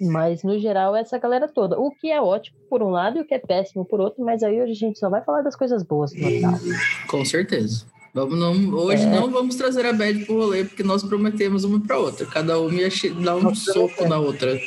Mas 0.00 0.42
no 0.44 0.58
geral 0.58 0.94
é 0.94 1.00
essa 1.00 1.18
galera 1.18 1.48
toda. 1.48 1.78
O 1.78 1.90
que 1.90 2.10
é 2.10 2.20
ótimo 2.20 2.56
por 2.68 2.82
um 2.82 2.90
lado 2.90 3.18
e 3.18 3.22
o 3.22 3.26
que 3.26 3.34
é 3.34 3.38
péssimo 3.38 3.84
por 3.84 4.00
outro, 4.00 4.22
mas 4.24 4.42
aí 4.42 4.60
hoje 4.60 4.72
a 4.72 4.74
gente 4.76 4.98
só 4.98 5.08
vai 5.10 5.22
falar 5.24 5.42
das 5.42 5.56
coisas 5.56 5.82
boas 5.82 6.12
do 6.12 6.20
Natal. 6.20 6.60
Com 7.08 7.24
certeza. 7.24 7.86
Vamos 8.14 8.38
não, 8.38 8.52
hoje 8.74 9.02
É. 9.04 9.06
não 9.06 9.30
vamos 9.30 9.56
trazer 9.56 9.86
a 9.86 9.92
Bad 9.92 10.26
pro 10.26 10.36
rolê, 10.36 10.64
porque 10.64 10.82
nós 10.82 11.02
prometemos 11.02 11.64
uma 11.64 11.80
para 11.80 11.98
outra. 11.98 12.26
Cada 12.26 12.60
uma 12.60 12.72
ia 12.74 12.88
dar 13.24 13.36
um 13.36 13.42
Nós 13.42 13.58
soco 13.64 13.74
prometemos. 13.96 14.08
na 14.10 14.18
outra. 14.18 14.60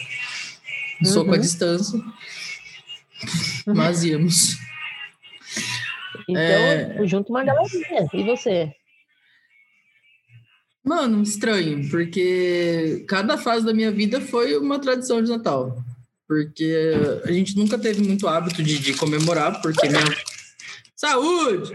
Um 1.02 1.06
soco 1.06 1.30
à 1.30 1.36
Uhum. 1.36 1.40
distância. 1.40 2.00
Mas 3.68 4.04
íamos. 4.04 4.58
Então, 6.28 6.42
É. 6.42 6.96
eu 7.00 7.08
junto 7.08 7.30
uma 7.30 7.44
galerinha. 7.44 8.08
E 8.14 8.24
você? 8.24 8.74
Mano, 10.84 11.22
estranho, 11.24 11.90
porque 11.90 13.06
cada 13.08 13.38
fase 13.38 13.66
da 13.66 13.74
minha 13.74 13.92
vida 13.92 14.22
foi 14.22 14.56
uma 14.58 14.80
tradição 14.80 15.22
de 15.24 15.30
Natal. 15.30 15.84
Porque 16.28 16.94
a 17.24 17.32
gente 17.32 17.56
nunca 17.56 17.78
teve 17.78 18.02
muito 18.02 18.28
hábito 18.28 18.62
de, 18.64 18.80
de 18.80 18.94
comemorar, 18.94 19.62
porque 19.62 19.88
minha. 19.88 20.04
Saúde! 20.96 21.74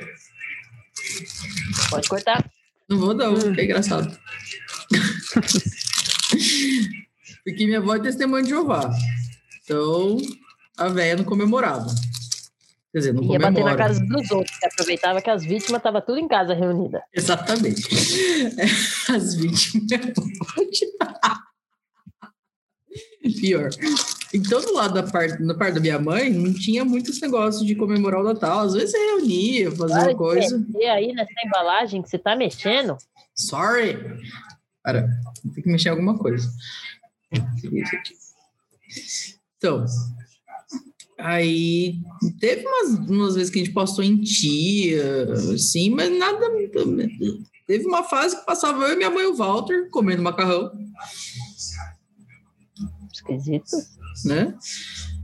Pode 1.91 2.09
cortar. 2.09 2.51
Não 2.89 2.99
vou 2.99 3.15
não, 3.15 3.35
Hum. 3.35 3.55
é 3.57 3.65
engraçado. 3.65 4.17
Porque 7.45 7.65
minha 7.65 7.79
avó 7.79 7.95
é 7.97 8.01
testemunha 8.01 8.43
de 8.43 8.51
Jeová. 8.51 8.91
Então, 9.65 10.19
a 10.77 10.89
véia 10.89 11.17
não 11.17 11.25
comemorava. 11.25 11.87
Quer 12.93 12.99
dizer, 12.99 13.15
não 13.15 13.23
Ia 13.23 13.39
bater 13.39 13.65
na 13.65 13.77
casa 13.77 14.05
dos 14.05 14.31
outros, 14.33 14.59
que 14.59 14.67
aproveitava 14.67 15.23
que 15.23 15.31
as 15.31 15.45
vítimas 15.45 15.79
estavam 15.79 16.01
tudo 16.01 16.19
em 16.19 16.27
casa 16.27 16.55
reunida. 16.55 17.01
Exatamente. 17.15 17.87
As 19.09 19.35
vítimas. 19.37 19.87
Pior. 23.41 23.71
Então, 24.35 24.61
do 24.61 24.75
lado 24.75 24.95
da 24.95 25.03
parte, 25.05 25.41
na 25.43 25.55
parte 25.55 25.75
da 25.75 25.81
minha 25.81 25.99
mãe, 25.99 26.31
não 26.31 26.53
tinha 26.53 26.85
muito 26.85 27.11
esse 27.11 27.23
negócio 27.23 27.65
de 27.65 27.75
comemorar 27.77 28.21
o 28.21 28.25
Natal. 28.25 28.61
Às 28.61 28.75
vezes 28.75 28.93
reunia, 28.93 29.71
fazia 29.71 29.97
Para 29.97 30.09
uma 30.09 30.17
coisa. 30.17 30.59
mexer 30.59 30.89
aí 30.89 31.13
nessa 31.13 31.31
embalagem 31.45 32.03
que 32.03 32.09
você 32.09 32.19
tá 32.19 32.35
mexendo. 32.35 32.97
Sorry. 33.35 33.97
Cara, 34.83 35.09
tem 35.55 35.63
que 35.63 35.71
mexer 35.71 35.91
alguma 35.91 36.19
coisa. 36.19 36.51
Então, 39.59 39.85
aí 41.23 41.95
teve 42.41 42.67
umas, 42.67 42.91
umas 43.09 43.35
vezes 43.35 43.51
que 43.51 43.61
a 43.61 43.65
gente 43.65 43.75
passou 43.75 44.03
em 44.05 44.21
tia, 44.21 45.33
assim, 45.55 45.91
mas 45.91 46.11
nada. 46.17 46.47
Teve 47.67 47.85
uma 47.87 48.03
fase 48.03 48.37
que 48.39 48.45
passava 48.47 48.83
eu 48.85 48.95
e 48.95 48.97
minha 48.97 49.11
mãe, 49.11 49.27
o 49.27 49.35
Walter, 49.37 49.89
comendo 49.91 50.23
macarrão, 50.23 50.71
Esquisito. 53.13 53.71
né? 54.25 54.57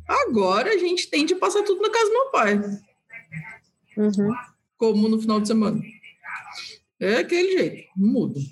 Agora 0.08 0.70
a 0.72 0.78
gente 0.78 1.08
tende 1.10 1.34
a 1.34 1.38
passar 1.38 1.62
tudo 1.64 1.82
na 1.82 1.90
casa 1.90 2.06
do 2.06 2.12
meu 2.12 2.30
pai, 2.30 2.60
Uhum. 3.96 4.34
como 4.76 5.08
no 5.08 5.20
final 5.20 5.40
de 5.40 5.48
semana. 5.48 5.80
É 7.00 7.16
aquele 7.16 7.58
jeito, 7.58 7.88
não 7.96 8.12
muda. 8.12 8.40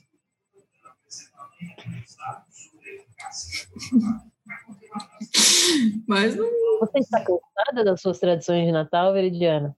Mas 6.07 6.37
não, 6.37 6.47
Você 6.81 6.99
está 6.99 7.19
cansada 7.25 7.85
das 7.85 8.01
suas 8.01 8.19
tradições 8.19 8.67
de 8.67 8.73
Natal, 8.73 9.13
Veridiana? 9.13 9.77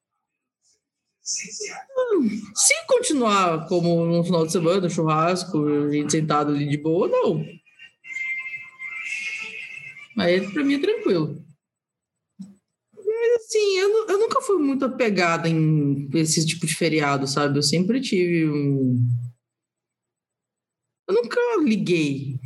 se 1.27 2.87
continuar 2.87 3.67
como 3.67 4.05
no 4.07 4.23
final 4.23 4.47
de 4.47 4.53
semana, 4.53 4.89
churrasco, 4.89 5.59
a 5.67 5.91
gente 5.91 6.13
sentado 6.13 6.53
ali 6.53 6.69
de 6.69 6.77
boa, 6.77 7.09
não. 7.09 7.45
Aí 10.19 10.49
pra 10.53 10.63
mim 10.63 10.75
é 10.75 10.79
tranquilo. 10.79 11.45
Mas 12.95 13.45
assim, 13.45 13.79
eu, 13.79 14.09
eu 14.09 14.19
nunca 14.19 14.41
fui 14.41 14.59
muito 14.59 14.85
apegada 14.85 15.49
em 15.49 16.09
esse 16.15 16.47
tipo 16.47 16.65
de 16.65 16.75
feriado, 16.77 17.27
sabe? 17.27 17.59
Eu 17.59 17.63
sempre 17.63 18.01
tive 18.01 18.49
um. 18.49 18.97
Eu 21.09 21.15
nunca 21.15 21.41
liguei 21.61 22.39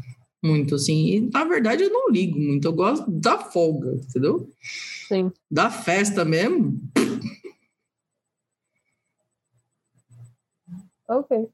muito, 0.42 0.74
assim. 0.74 1.06
E, 1.06 1.20
na 1.20 1.44
verdade, 1.44 1.82
eu 1.84 1.90
não 1.90 2.08
ligo 2.10 2.38
muito. 2.38 2.66
Eu 2.66 2.72
gosto 2.72 3.10
da 3.10 3.38
folga, 3.38 3.92
entendeu? 3.94 4.48
Sim. 5.08 5.32
Da 5.50 5.70
festa 5.70 6.24
mesmo. 6.24 6.80
Ok, 11.08 11.48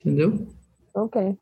Entendeu? 0.00 0.46
ok. 0.94 1.36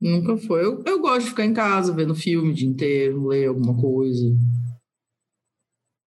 Nunca 0.00 0.36
foi. 0.36 0.64
Eu, 0.64 0.82
eu 0.84 1.00
gosto 1.00 1.24
de 1.24 1.30
ficar 1.30 1.44
em 1.44 1.54
casa 1.54 1.92
vendo 1.92 2.14
filme 2.14 2.50
o 2.50 2.54
dia 2.54 2.68
inteiro, 2.68 3.26
ler 3.28 3.46
alguma 3.48 3.80
coisa. 3.80 4.24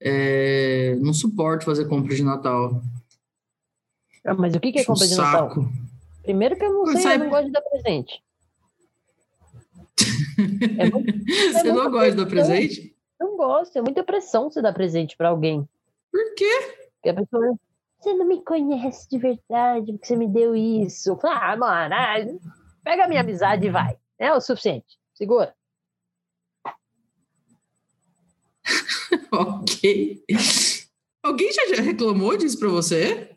É, 0.01 0.95
não 0.95 1.13
suporto 1.13 1.63
fazer 1.65 1.87
compra 1.87 2.15
de 2.15 2.23
Natal. 2.23 2.81
Ah, 4.25 4.33
mas 4.33 4.53
o 4.55 4.59
que, 4.59 4.71
que 4.71 4.79
é 4.79 4.81
um 4.81 4.85
compra 4.85 5.07
de 5.07 5.15
Natal? 5.15 5.49
saco. 5.49 5.69
Primeiro 6.23 6.55
que 6.57 6.63
eu 6.65 6.73
não 6.73 6.85
sei, 6.87 7.01
sai- 7.01 7.15
eu 7.15 7.19
não 7.19 7.29
gosto 7.29 7.45
de 7.45 7.51
dar 7.51 7.61
presente. 7.61 8.21
É 10.77 10.89
muito- 10.89 11.11
Você 11.53 11.63
não 11.63 11.73
muita 11.75 11.89
gosta 11.89 12.11
de 12.11 12.17
dar 12.17 12.25
presente? 12.27 12.95
Não 13.19 13.37
gosto, 13.37 13.77
é 13.77 13.81
muita 13.81 14.03
pressão 14.03 14.49
você 14.49 14.61
dar 14.61 14.73
presente 14.73 15.15
pra 15.15 15.29
alguém. 15.29 15.67
Por 16.11 16.35
quê? 16.35 16.51
Porque 16.95 17.09
a 17.09 17.13
pessoa, 17.13 17.55
você 17.99 18.13
não 18.13 18.27
me 18.27 18.43
conhece 18.43 19.07
de 19.09 19.17
verdade, 19.17 19.91
porque 19.93 20.05
você 20.05 20.15
me 20.15 20.27
deu 20.27 20.55
isso. 20.55 21.17
Ah, 21.23 21.55
mano, 21.55 21.93
ah, 21.95 22.15
pega 22.83 23.05
a 23.05 23.07
minha 23.07 23.21
amizade 23.21 23.65
e 23.67 23.69
vai. 23.69 23.95
É 24.19 24.33
o 24.33 24.41
suficiente. 24.41 24.99
Segura. 25.13 25.55
ok. 29.31 30.23
Alguém 31.23 31.51
já 31.51 31.75
já 31.75 31.81
reclamou 31.81 32.35
disso 32.37 32.57
pra 32.59 32.69
você? 32.69 33.35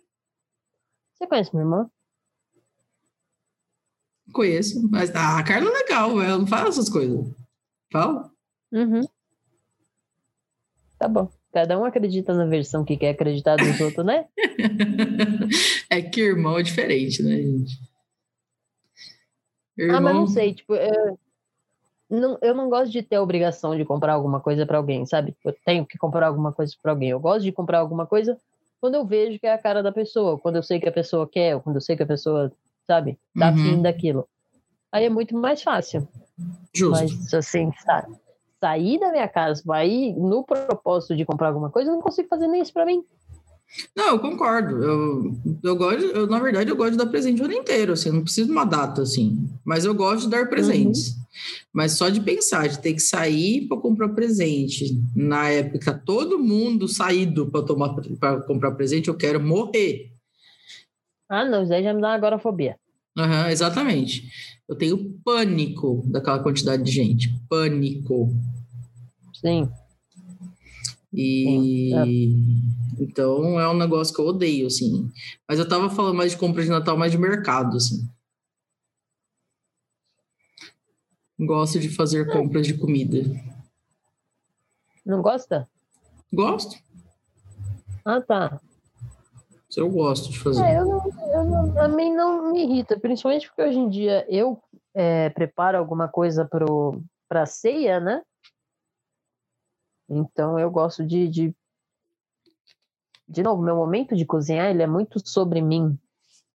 Você 1.15 1.27
conhece 1.27 1.51
minha 1.55 1.65
irmã? 1.65 1.91
Conheço, 4.33 4.89
mas 4.91 5.15
ah, 5.15 5.39
a 5.39 5.43
Carla 5.45 5.71
é 5.71 5.73
legal, 5.73 6.21
ela 6.21 6.39
não 6.39 6.47
fala 6.47 6.69
essas 6.69 6.89
coisas. 6.89 7.27
Fala? 7.93 8.31
Uhum. 8.73 9.03
Tá 10.99 11.09
bom. 11.09 11.31
Cada 11.53 11.79
um 11.79 11.85
acredita 11.85 12.35
na 12.35 12.47
versão 12.47 12.85
que 12.85 12.97
quer 12.97 13.11
acreditar 13.11 13.57
dos 13.57 13.81
outros, 13.81 14.05
né? 14.05 14.27
é 15.89 16.03
que 16.03 16.21
irmão 16.21 16.59
é 16.59 16.63
diferente, 16.63 17.23
né, 17.23 17.37
gente? 17.37 17.79
Ah, 19.91 20.01
mas 20.01 20.15
não 20.15 20.27
sei, 20.27 20.55
tipo, 20.55 20.75
eu 20.75 21.19
não, 22.09 22.39
eu 22.43 22.55
não 22.55 22.69
gosto 22.69 22.91
de 22.91 23.03
ter 23.03 23.17
a 23.17 23.23
obrigação 23.23 23.77
de 23.77 23.85
comprar 23.85 24.15
alguma 24.15 24.41
coisa 24.41 24.67
pra 24.67 24.79
alguém, 24.79 25.07
sabe? 25.07 25.37
Eu 25.45 25.55
tenho 25.65 25.87
que 25.87 25.99
comprar 25.99 26.27
alguma 26.27 26.53
coisa 26.53 26.75
pra 26.81 26.93
alguém. 26.93 27.11
Eu 27.11 27.21
gosto 27.21 27.43
de 27.43 27.53
comprar 27.53 27.79
alguma 27.79 28.07
coisa 28.07 28.39
quando 28.81 28.95
eu 28.97 29.05
vejo 29.05 29.39
que 29.39 29.47
é 29.47 29.53
a 29.53 29.59
cara 29.59 29.83
da 29.83 29.91
pessoa, 29.91 30.39
quando 30.39 30.57
eu 30.57 30.63
sei 30.63 30.79
que 30.79 30.89
a 30.89 30.93
pessoa 30.93 31.29
quer, 31.29 31.61
quando 31.61 31.77
eu 31.77 31.81
sei 31.81 31.97
que 31.97 32.03
a 32.03 32.07
pessoa, 32.07 32.53
sabe, 32.87 33.19
tá 33.39 33.49
Uhum. 33.51 33.55
afim 33.55 33.83
daquilo. 33.83 34.29
Aí 34.93 35.05
é 35.05 35.11
muito 35.11 35.37
mais 35.37 35.63
fácil. 35.63 36.07
Justo. 36.75 36.91
Mas, 36.91 37.35
assim, 37.35 37.71
sa- 37.85 38.07
sair 38.61 38.99
da 38.99 39.11
minha 39.11 39.29
casa, 39.29 39.63
vai 39.65 39.89
ir 39.89 40.15
no 40.15 40.45
propósito 40.45 41.17
de 41.17 41.25
comprar 41.25 41.49
alguma 41.49 41.71
coisa, 41.71 41.91
eu 41.91 41.95
não 41.95 42.03
consigo 42.03 42.29
fazer 42.29 42.47
nem 42.47 42.63
isso 42.63 42.73
pra 42.73 42.87
mim. 42.87 43.03
Não, 43.97 44.09
eu 44.11 44.19
concordo. 44.21 44.83
Eu, 44.83 45.37
eu 45.63 45.77
gosto, 45.77 46.03
eu, 46.05 46.27
na 46.29 46.39
verdade, 46.39 46.71
eu 46.71 46.77
gosto 46.77 46.93
de 46.93 46.99
dar 46.99 47.07
presente 47.07 47.43
o 47.43 47.45
ano 47.47 47.55
inteiro, 47.55 47.93
assim, 47.95 48.11
não 48.11 48.23
preciso 48.23 48.47
de 48.47 48.53
uma 48.53 48.65
data, 48.65 49.03
assim. 49.03 49.49
Mas 49.65 49.85
eu 49.85 49.95
gosto 49.95 50.25
de 50.25 50.31
dar 50.31 50.49
presentes. 50.49 51.17
Mas 51.73 51.93
só 51.93 52.09
de 52.09 52.21
pensar, 52.21 52.69
de 52.69 52.79
ter 52.81 52.93
que 52.95 53.01
sair 53.01 53.67
para 53.67 53.79
comprar 53.79 54.11
presente. 54.11 54.97
Na 55.17 55.49
época, 55.49 55.93
todo 56.07 56.39
mundo 56.39 56.87
saído 56.87 57.51
para 57.51 57.65
tomar 57.65 57.95
para 58.21 58.41
comprar 58.43 58.71
presente, 58.73 59.09
eu 59.09 59.17
quero 59.17 59.41
morrer. 59.41 60.13
Ah, 61.29 61.45
não, 61.45 61.63
isso 61.63 61.73
aí 61.73 61.83
já 61.83 61.93
me 61.93 62.01
dá 62.01 62.09
uma 62.09 62.15
agorafobia. 62.15 62.79
Aham, 63.17 63.49
exatamente. 63.51 64.29
Eu 64.69 64.77
tenho 64.77 65.19
pânico 65.25 66.03
daquela 66.07 66.43
quantidade 66.43 66.83
de 66.83 66.91
gente. 66.91 67.29
Pânico. 67.49 68.35
Sim. 69.35 69.71
E 71.13 71.93
então 72.99 73.61
é 73.61 73.69
um 73.69 73.77
negócio 73.77 74.15
que 74.15 74.21
eu 74.21 74.27
odeio, 74.27 74.67
assim. 74.67 75.11
Mas 75.49 75.59
eu 75.59 75.69
tava 75.69 75.89
falando 75.89 76.17
mais 76.17 76.33
de 76.33 76.39
compra 76.39 76.63
de 76.63 76.69
Natal, 76.69 76.97
mais 76.97 77.13
de 77.13 77.19
mercado, 77.19 77.77
assim. 77.77 78.09
Gosto 81.39 81.79
de 81.79 81.89
fazer 81.89 82.33
compras 82.33 82.67
de 82.67 82.75
comida. 82.75 83.19
Não 85.05 85.21
gosta? 85.23 85.69
Gosto. 86.33 86.77
Ah, 88.05 88.21
tá. 88.21 88.61
Eu 89.81 89.91
gosto 89.91 90.31
de 90.31 90.39
fazer. 90.39 90.63
É, 90.65 90.79
eu 90.79 90.85
não, 90.87 91.03
eu 91.33 91.45
não, 91.45 91.75
também 91.75 92.15
não 92.15 92.53
me 92.53 92.65
irrita, 92.65 92.99
principalmente 92.99 93.49
porque 93.49 93.63
hoje 93.63 93.79
em 93.79 93.89
dia 93.89 94.27
eu 94.29 94.63
é, 94.95 95.31
preparo 95.31 95.79
alguma 95.79 96.09
coisa 96.09 96.45
pro, 96.45 97.03
pra 97.29 97.47
ceia, 97.47 97.99
né? 97.99 98.23
Então 100.09 100.59
eu 100.59 100.71
gosto 100.71 101.05
de, 101.05 101.29
de. 101.29 101.57
De 103.27 103.43
novo, 103.43 103.63
meu 103.63 103.75
momento 103.75 104.15
de 104.15 104.27
cozinhar 104.27 104.71
ele 104.71 104.83
é 104.83 104.87
muito 104.87 105.19
sobre 105.27 105.61
mim. 105.61 105.99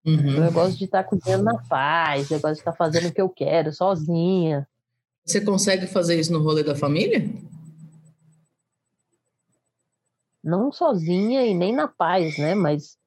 Então 0.05 0.37
Uhum. 0.37 0.45
eu 0.45 0.51
gosto 0.51 0.77
de 0.77 0.85
estar 0.85 1.03
cozinhando 1.03 1.43
na 1.43 1.57
paz, 1.67 2.31
eu 2.31 2.39
gosto 2.39 2.55
de 2.55 2.59
estar 2.59 2.73
fazendo 2.73 3.09
o 3.09 3.13
que 3.13 3.21
eu 3.21 3.29
quero, 3.29 3.73
sozinha. 3.73 4.67
Você 5.25 5.41
consegue 5.41 5.87
fazer 5.87 6.19
isso 6.19 6.31
no 6.31 6.41
rolê 6.41 6.63
da 6.63 6.75
família? 6.75 7.27
Não 10.43 10.71
sozinha 10.71 11.45
e 11.45 11.53
nem 11.53 11.73
na 11.73 11.87
paz, 11.87 12.37
né? 12.37 12.55
Mas 12.55 12.98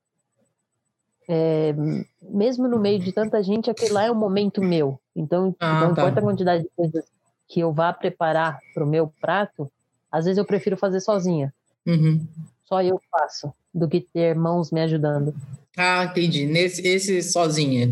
é, 1.34 1.74
mesmo 2.20 2.68
no 2.68 2.78
meio 2.78 2.98
de 2.98 3.10
tanta 3.10 3.42
gente, 3.42 3.70
aquele 3.70 3.92
lá 3.92 4.04
é 4.04 4.10
um 4.12 4.14
momento 4.14 4.60
meu. 4.62 5.00
Então, 5.16 5.56
Ah, 5.58 5.80
não 5.80 5.94
tá. 5.94 6.02
importa 6.02 6.20
a 6.20 6.22
quantidade 6.22 6.62
de 6.64 6.68
coisas 6.76 7.04
que 7.48 7.60
eu 7.60 7.72
vá 7.72 7.90
preparar 7.90 8.58
para 8.74 8.84
o 8.84 8.86
meu 8.86 9.10
prato, 9.18 9.70
às 10.10 10.26
vezes 10.26 10.36
eu 10.36 10.44
prefiro 10.44 10.76
fazer 10.76 11.00
sozinha. 11.00 11.52
Uhum. 11.86 12.26
Só 12.64 12.82
eu 12.82 13.00
faço, 13.10 13.50
do 13.72 13.88
que 13.88 14.00
ter 14.02 14.34
mãos 14.34 14.70
me 14.70 14.80
ajudando. 14.82 15.34
Ah, 15.76 16.04
entendi. 16.04 16.44
Nesse, 16.46 16.86
esse 16.86 17.22
sozinha. 17.22 17.90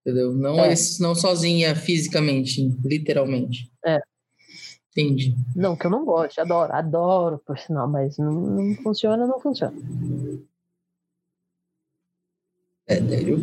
Entendeu? 0.00 0.32
Não 0.32 0.60
É. 0.60 0.72
esse 0.72 1.02
não 1.02 1.14
sozinha 1.16 1.74
fisicamente, 1.74 2.60
literalmente. 2.84 3.70
É. 3.84 4.00
Entendi. 4.90 5.34
Não, 5.56 5.74
que 5.74 5.86
eu 5.86 5.90
não 5.90 6.04
gosto, 6.04 6.38
adoro, 6.40 6.72
adoro, 6.72 7.40
por 7.46 7.58
sinal, 7.58 7.88
mas 7.88 8.18
não, 8.18 8.30
não 8.32 8.74
funciona, 8.82 9.26
não 9.26 9.40
funciona. 9.40 9.74
É, 12.92 13.22
eu... 13.26 13.38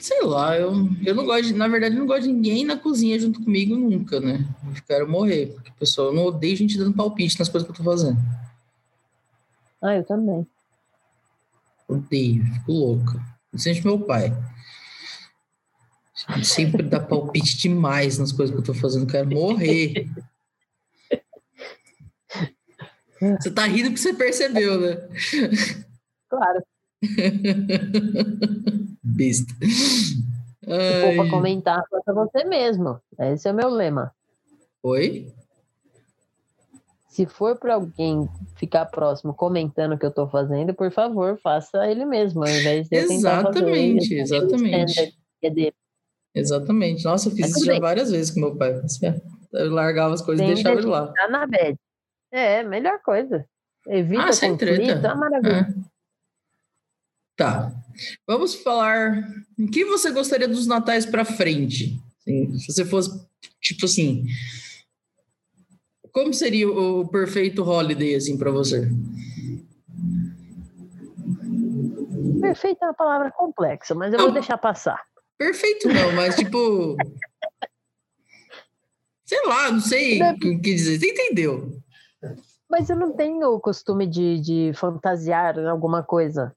Sei 0.00 0.22
lá, 0.22 0.56
eu, 0.56 0.72
eu 1.04 1.14
não 1.14 1.24
gosto, 1.26 1.48
de, 1.48 1.54
na 1.54 1.66
verdade, 1.66 1.94
eu 1.94 1.98
não 1.98 2.06
gosto 2.06 2.22
de 2.22 2.32
ninguém 2.32 2.64
na 2.64 2.76
cozinha 2.76 3.18
junto 3.18 3.42
comigo 3.42 3.76
nunca, 3.76 4.20
né? 4.20 4.46
Eu 4.64 4.82
quero 4.86 5.08
morrer, 5.08 5.48
porque, 5.48 5.72
pessoal, 5.78 6.08
eu 6.08 6.14
não 6.14 6.26
odeio 6.26 6.56
gente 6.56 6.78
dando 6.78 6.94
palpite 6.94 7.38
nas 7.38 7.48
coisas 7.48 7.66
que 7.66 7.72
eu 7.72 7.76
tô 7.76 7.82
fazendo. 7.82 8.16
Ah, 9.82 9.96
eu 9.96 10.04
também. 10.04 10.46
Odeio, 11.88 12.44
fico 12.44 12.72
louca. 12.72 13.20
Principalmente 13.50 13.86
meu 13.86 14.00
pai. 14.00 14.32
Sempre 16.42 16.82
dá 16.82 17.00
palpite 17.00 17.58
demais 17.58 18.18
nas 18.18 18.32
coisas 18.32 18.54
que 18.54 18.60
eu 18.60 18.64
tô 18.64 18.74
fazendo, 18.74 19.02
eu 19.02 19.10
quero 19.10 19.28
morrer. 19.30 20.08
Você 23.40 23.50
tá 23.50 23.66
rindo 23.66 23.88
porque 23.88 24.00
você 24.00 24.14
percebeu, 24.14 24.80
né? 24.80 24.96
Claro, 26.28 26.62
Besta. 29.02 29.52
se 29.64 31.00
for 31.00 31.14
pra 31.14 31.22
Ai. 31.24 31.30
comentar, 31.30 31.82
faça 31.90 32.12
você 32.12 32.44
mesmo. 32.44 33.00
Esse 33.18 33.48
é 33.48 33.52
o 33.52 33.54
meu 33.54 33.68
lema. 33.68 34.12
Oi? 34.82 35.32
Se 37.08 37.26
for 37.26 37.58
para 37.58 37.74
alguém 37.74 38.28
ficar 38.56 38.86
próximo 38.86 39.34
comentando 39.34 39.94
o 39.94 39.98
que 39.98 40.06
eu 40.06 40.10
tô 40.12 40.28
fazendo, 40.28 40.72
por 40.74 40.90
favor, 40.92 41.36
faça 41.42 41.84
ele 41.90 42.04
mesmo, 42.04 42.42
ao 42.44 42.48
invés 42.48 42.88
de 42.88 42.96
eu 42.96 43.10
Exatamente, 43.10 44.14
ele, 44.14 44.20
exatamente. 44.22 45.16
é. 45.42 45.72
Exatamente. 46.34 47.04
Nossa, 47.04 47.28
eu 47.28 47.32
fiz 47.32 47.40
Mas 47.40 47.56
isso 47.56 47.64
já 47.64 47.72
bem. 47.72 47.80
várias 47.80 48.10
vezes 48.12 48.30
com 48.30 48.40
meu 48.40 48.56
pai. 48.56 48.80
Eu 49.52 49.70
largava 49.72 50.14
as 50.14 50.22
coisas 50.22 50.42
e 50.42 50.46
Tem 50.46 50.54
deixava 50.54 50.76
gente 50.76 50.84
ele 50.84 50.92
lá. 50.92 51.12
Tá 51.12 51.28
na 51.28 51.46
bad. 51.46 51.76
É, 52.30 52.62
melhor 52.62 53.00
coisa. 53.02 53.44
Evita 53.88 54.24
Ah, 54.24 54.32
sem 54.32 54.52
conflito, 54.52 54.74
treta. 54.84 55.08
é 55.08 55.12
uma 55.12 55.16
maravilha. 55.16 55.66
Ah. 55.68 55.88
Tá. 57.38 57.72
Vamos 58.26 58.56
falar. 58.56 59.24
O 59.56 59.70
que 59.70 59.84
você 59.84 60.10
gostaria 60.10 60.48
dos 60.48 60.66
natais 60.66 61.06
para 61.06 61.24
frente? 61.24 61.96
Assim, 62.20 62.58
se 62.58 62.72
você 62.72 62.84
fosse, 62.84 63.10
tipo 63.62 63.86
assim. 63.86 64.26
Como 66.10 66.34
seria 66.34 66.68
o, 66.68 67.06
perfeito 67.06 67.62
holiday, 67.62 68.16
assim, 68.16 68.36
para 68.36 68.50
você? 68.50 68.90
Perfeito 72.40 72.82
é 72.82 72.88
uma 72.88 72.94
palavra 72.94 73.30
complexa, 73.30 73.94
mas 73.94 74.12
eu 74.12 74.18
Não. 74.18 74.26
vou 74.26 74.34
deixar 74.34 74.58
passar. 74.58 75.00
Perfeito, 75.38 75.86
não, 75.86 76.12
mas 76.16 76.34
tipo. 76.34 76.96
sei 79.24 79.46
lá, 79.46 79.70
não 79.70 79.80
sei 79.80 80.20
o 80.20 80.38
que 80.40 80.74
dizer. 80.74 80.98
Você 80.98 81.08
entendeu? 81.08 81.80
Mas 82.68 82.90
eu 82.90 82.96
não 82.96 83.12
tenho 83.12 83.52
o 83.52 83.60
costume 83.60 84.08
de, 84.08 84.40
de 84.40 84.72
fantasiar 84.74 85.56
em 85.56 85.68
alguma 85.68 86.02
coisa. 86.02 86.52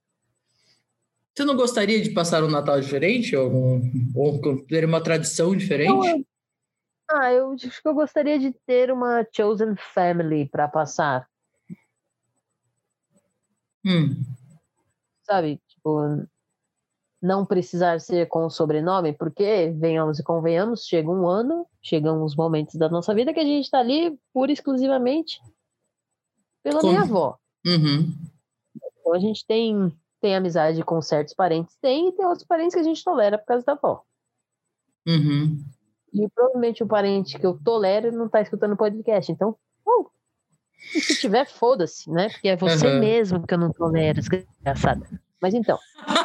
Você 1.36 1.46
não 1.46 1.56
gostaria 1.56 2.02
de 2.02 2.12
passar 2.12 2.44
um 2.44 2.50
Natal 2.50 2.80
diferente? 2.80 3.36
Ou, 3.36 3.50
um- 3.50 4.12
ou 4.16 4.42
ter 4.66 4.84
uma 4.86 5.02
tradição 5.02 5.56
diferente? 5.56 5.90
Eu- 6.08 6.26
ah, 7.10 7.32
eu 7.32 7.52
acho 7.54 7.82
que 7.82 7.88
eu 7.88 7.94
gostaria 7.94 8.38
de 8.38 8.52
ter 8.66 8.92
uma 8.92 9.26
chosen 9.36 9.76
family 9.94 10.48
para 10.50 10.68
passar, 10.68 11.28
Hum, 13.84 14.24
sabe? 15.24 15.60
Tipo, 15.68 16.28
não 17.20 17.46
precisar 17.46 18.00
ser 18.00 18.28
com 18.28 18.46
o 18.46 18.50
sobrenome, 18.50 19.12
porque, 19.14 19.72
venhamos 19.76 20.20
e 20.20 20.24
convenhamos, 20.24 20.86
chega 20.86 21.10
um 21.10 21.28
ano, 21.28 21.66
chegam 21.82 22.24
os 22.24 22.36
momentos 22.36 22.76
da 22.76 22.88
nossa 22.90 23.14
vida 23.16 23.34
que 23.34 23.40
a 23.40 23.44
gente 23.46 23.64
está 23.66 23.80
ali 23.80 24.16
pura 24.34 24.52
e 24.52 24.54
exclusivamente 24.54 25.40
pela 26.64 26.82
minha 26.84 27.02
avó. 27.02 27.38
uhum. 27.66 28.14
Então 29.00 29.14
a 29.14 29.20
gente 29.20 29.44
tem, 29.48 29.92
tem 30.22 30.36
amizade 30.36 30.84
com 30.84 31.02
certos 31.02 31.34
parentes, 31.34 31.76
tem, 31.82 32.10
e 32.10 32.12
tem 32.12 32.26
outros 32.26 32.46
parentes 32.46 32.76
que 32.76 32.80
a 32.80 32.84
gente 32.84 33.04
tolera 33.04 33.40
por 33.40 33.46
causa 33.48 33.66
da 33.66 33.74
avó. 33.74 34.04
Uhum. 35.08 35.66
E 36.14 36.30
provavelmente 36.30 36.84
o 36.84 36.88
parente 36.88 37.40
que 37.40 37.46
eu 37.46 37.58
tolero 37.58 38.12
não 38.12 38.30
tá 38.30 38.40
escutando 38.42 38.74
o 38.74 38.78
podcast. 38.78 39.32
Então, 39.32 39.58
uh, 39.86 40.10
se 40.78 41.20
tiver, 41.20 41.46
foda-se, 41.48 42.12
né? 42.12 42.30
Porque 42.30 42.50
é 42.50 42.56
você 42.56 42.86
Aham. 42.88 43.00
mesmo 43.00 43.48
que 43.48 43.54
eu 43.54 43.58
não 43.58 43.72
tolero, 43.72 44.20
desgraçada. 44.20 45.10
Mas 45.42 45.56
então, 45.56 45.80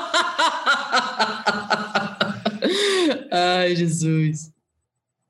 Ai, 3.32 3.74
Jesus. 3.74 4.52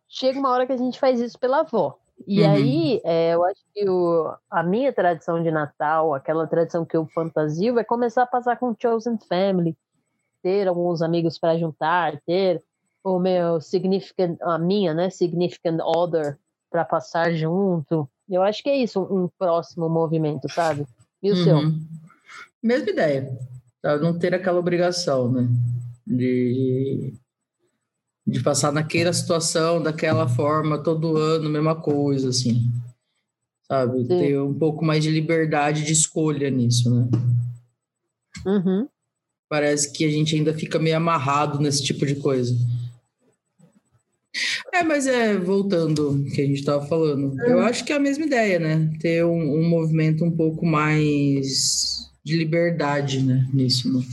chega 0.08 0.38
uma 0.38 0.50
hora 0.50 0.66
que 0.66 0.72
a 0.72 0.76
gente 0.76 0.98
faz 0.98 1.20
isso 1.20 1.38
pela 1.38 1.60
avó. 1.60 1.98
E 2.26 2.42
Uhum. 2.42 2.50
aí, 2.50 3.00
é, 3.04 3.34
eu 3.34 3.44
acho 3.44 3.60
que 3.74 3.88
o, 3.88 4.34
a 4.50 4.62
minha 4.62 4.92
tradição 4.92 5.42
de 5.42 5.50
Natal, 5.50 6.14
aquela 6.14 6.46
tradição 6.46 6.84
que 6.84 6.96
eu 6.96 7.06
fantasio, 7.06 7.74
vai 7.74 7.84
começar 7.84 8.22
a 8.22 8.26
passar 8.26 8.56
com 8.56 8.74
Chosen 8.80 9.18
Family. 9.28 9.76
Ter 10.42 10.68
alguns 10.68 11.02
amigos 11.02 11.38
para 11.38 11.58
juntar, 11.58 12.20
ter 12.26 12.62
o 13.02 13.18
meu 13.18 13.60
significant, 13.60 14.38
a 14.42 14.58
minha, 14.58 14.94
né, 14.94 15.10
significant 15.10 15.78
other 15.80 16.38
para 16.70 16.84
passar 16.84 17.32
junto. 17.32 18.08
Eu 18.28 18.42
acho 18.42 18.62
que 18.62 18.70
é 18.70 18.76
isso, 18.76 19.00
um 19.02 19.28
próximo 19.38 19.88
movimento, 19.88 20.48
sabe? 20.52 20.84
E 21.22 21.30
o 21.30 21.36
seu? 21.36 21.58
Uhum. 21.58 21.80
Mesma 22.62 22.90
ideia. 22.90 23.38
Não 24.00 24.18
ter 24.18 24.34
aquela 24.34 24.58
obrigação, 24.58 25.30
né? 25.30 25.46
De, 26.06 27.14
de 28.26 28.42
passar 28.42 28.72
naquela 28.72 29.12
situação, 29.12 29.80
daquela 29.80 30.26
forma, 30.26 30.82
todo 30.82 31.16
ano, 31.16 31.48
mesma 31.48 31.76
coisa, 31.76 32.30
assim. 32.30 32.70
Sabe? 33.68 34.00
Sim. 34.00 34.08
Ter 34.08 34.40
um 34.40 34.54
pouco 34.54 34.84
mais 34.84 35.04
de 35.04 35.10
liberdade 35.10 35.84
de 35.84 35.92
escolha 35.92 36.50
nisso, 36.50 36.92
né? 36.92 37.08
Uhum. 38.44 38.88
Parece 39.48 39.92
que 39.92 40.04
a 40.04 40.10
gente 40.10 40.34
ainda 40.34 40.52
fica 40.52 40.78
meio 40.78 40.96
amarrado 40.96 41.60
nesse 41.60 41.84
tipo 41.84 42.04
de 42.04 42.16
coisa. 42.16 42.52
É, 44.72 44.82
mas 44.82 45.06
é, 45.06 45.36
voltando 45.36 46.08
ao 46.08 46.14
que 46.34 46.42
a 46.42 46.46
gente 46.46 46.58
estava 46.58 46.84
falando, 46.86 47.40
eu 47.42 47.60
acho 47.60 47.84
que 47.84 47.92
é 47.92 47.96
a 47.96 48.00
mesma 48.00 48.26
ideia, 48.26 48.58
né? 48.58 48.92
Ter 49.00 49.24
um, 49.24 49.60
um 49.60 49.68
movimento 49.68 50.24
um 50.24 50.30
pouco 50.30 50.66
mais 50.66 52.10
de 52.24 52.36
liberdade, 52.36 53.22
né? 53.22 53.48
Nisso, 53.54 53.90
né? 53.92 54.04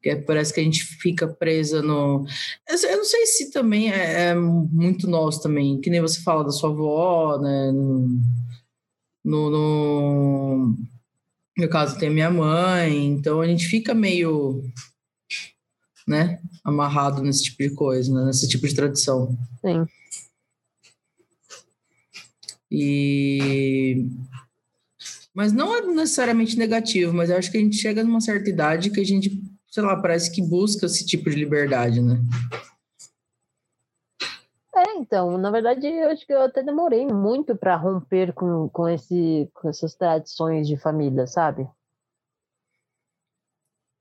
Porque 0.00 0.14
parece 0.16 0.54
que 0.54 0.60
a 0.60 0.62
gente 0.62 0.84
fica 0.84 1.26
presa 1.26 1.82
no. 1.82 2.24
Eu 2.68 2.96
não 2.98 3.04
sei 3.04 3.26
se 3.26 3.50
também 3.50 3.90
é, 3.92 4.28
é 4.28 4.34
muito 4.34 5.08
nós 5.08 5.40
também, 5.40 5.80
que 5.80 5.90
nem 5.90 6.00
você 6.00 6.20
fala 6.20 6.44
da 6.44 6.50
sua 6.50 6.70
avó, 6.70 7.38
né? 7.40 7.72
No, 9.24 9.50
no, 9.50 10.76
no 11.58 11.68
caso 11.68 11.98
tem 11.98 12.10
minha 12.10 12.30
mãe, 12.30 13.06
então 13.06 13.40
a 13.40 13.46
gente 13.46 13.66
fica 13.66 13.92
meio, 13.92 14.62
né, 16.06 16.40
amarrado 16.64 17.20
nesse 17.20 17.42
tipo 17.44 17.58
de 17.58 17.70
coisa, 17.74 18.14
né, 18.14 18.24
nesse 18.24 18.48
tipo 18.48 18.66
de 18.66 18.74
tradição. 18.74 19.36
Sim. 19.60 19.84
E 22.70 24.06
mas 25.38 25.52
não 25.52 25.72
é 25.72 25.80
necessariamente 25.82 26.58
negativo, 26.58 27.12
mas 27.12 27.30
eu 27.30 27.36
acho 27.36 27.48
que 27.52 27.56
a 27.58 27.60
gente 27.60 27.76
chega 27.76 28.02
numa 28.02 28.20
certa 28.20 28.50
idade 28.50 28.90
que 28.90 28.98
a 28.98 29.04
gente, 29.04 29.40
sei 29.70 29.82
lá, 29.82 30.00
parece 30.00 30.32
que 30.32 30.42
busca 30.42 30.86
esse 30.86 31.06
tipo 31.06 31.30
de 31.30 31.36
liberdade, 31.36 32.00
né? 32.00 32.16
É, 34.74 34.96
então, 34.96 35.36
na 35.36 35.50
verdade, 35.50 35.86
eu 35.86 36.10
acho 36.10 36.26
que 36.26 36.32
eu 36.32 36.42
até 36.42 36.62
demorei 36.62 37.06
muito 37.06 37.56
para 37.56 37.76
romper 37.76 38.32
com, 38.32 38.68
com, 38.68 38.88
esse, 38.88 39.50
com 39.54 39.68
essas 39.68 39.94
tradições 39.94 40.68
de 40.68 40.76
família, 40.76 41.26
sabe? 41.26 41.68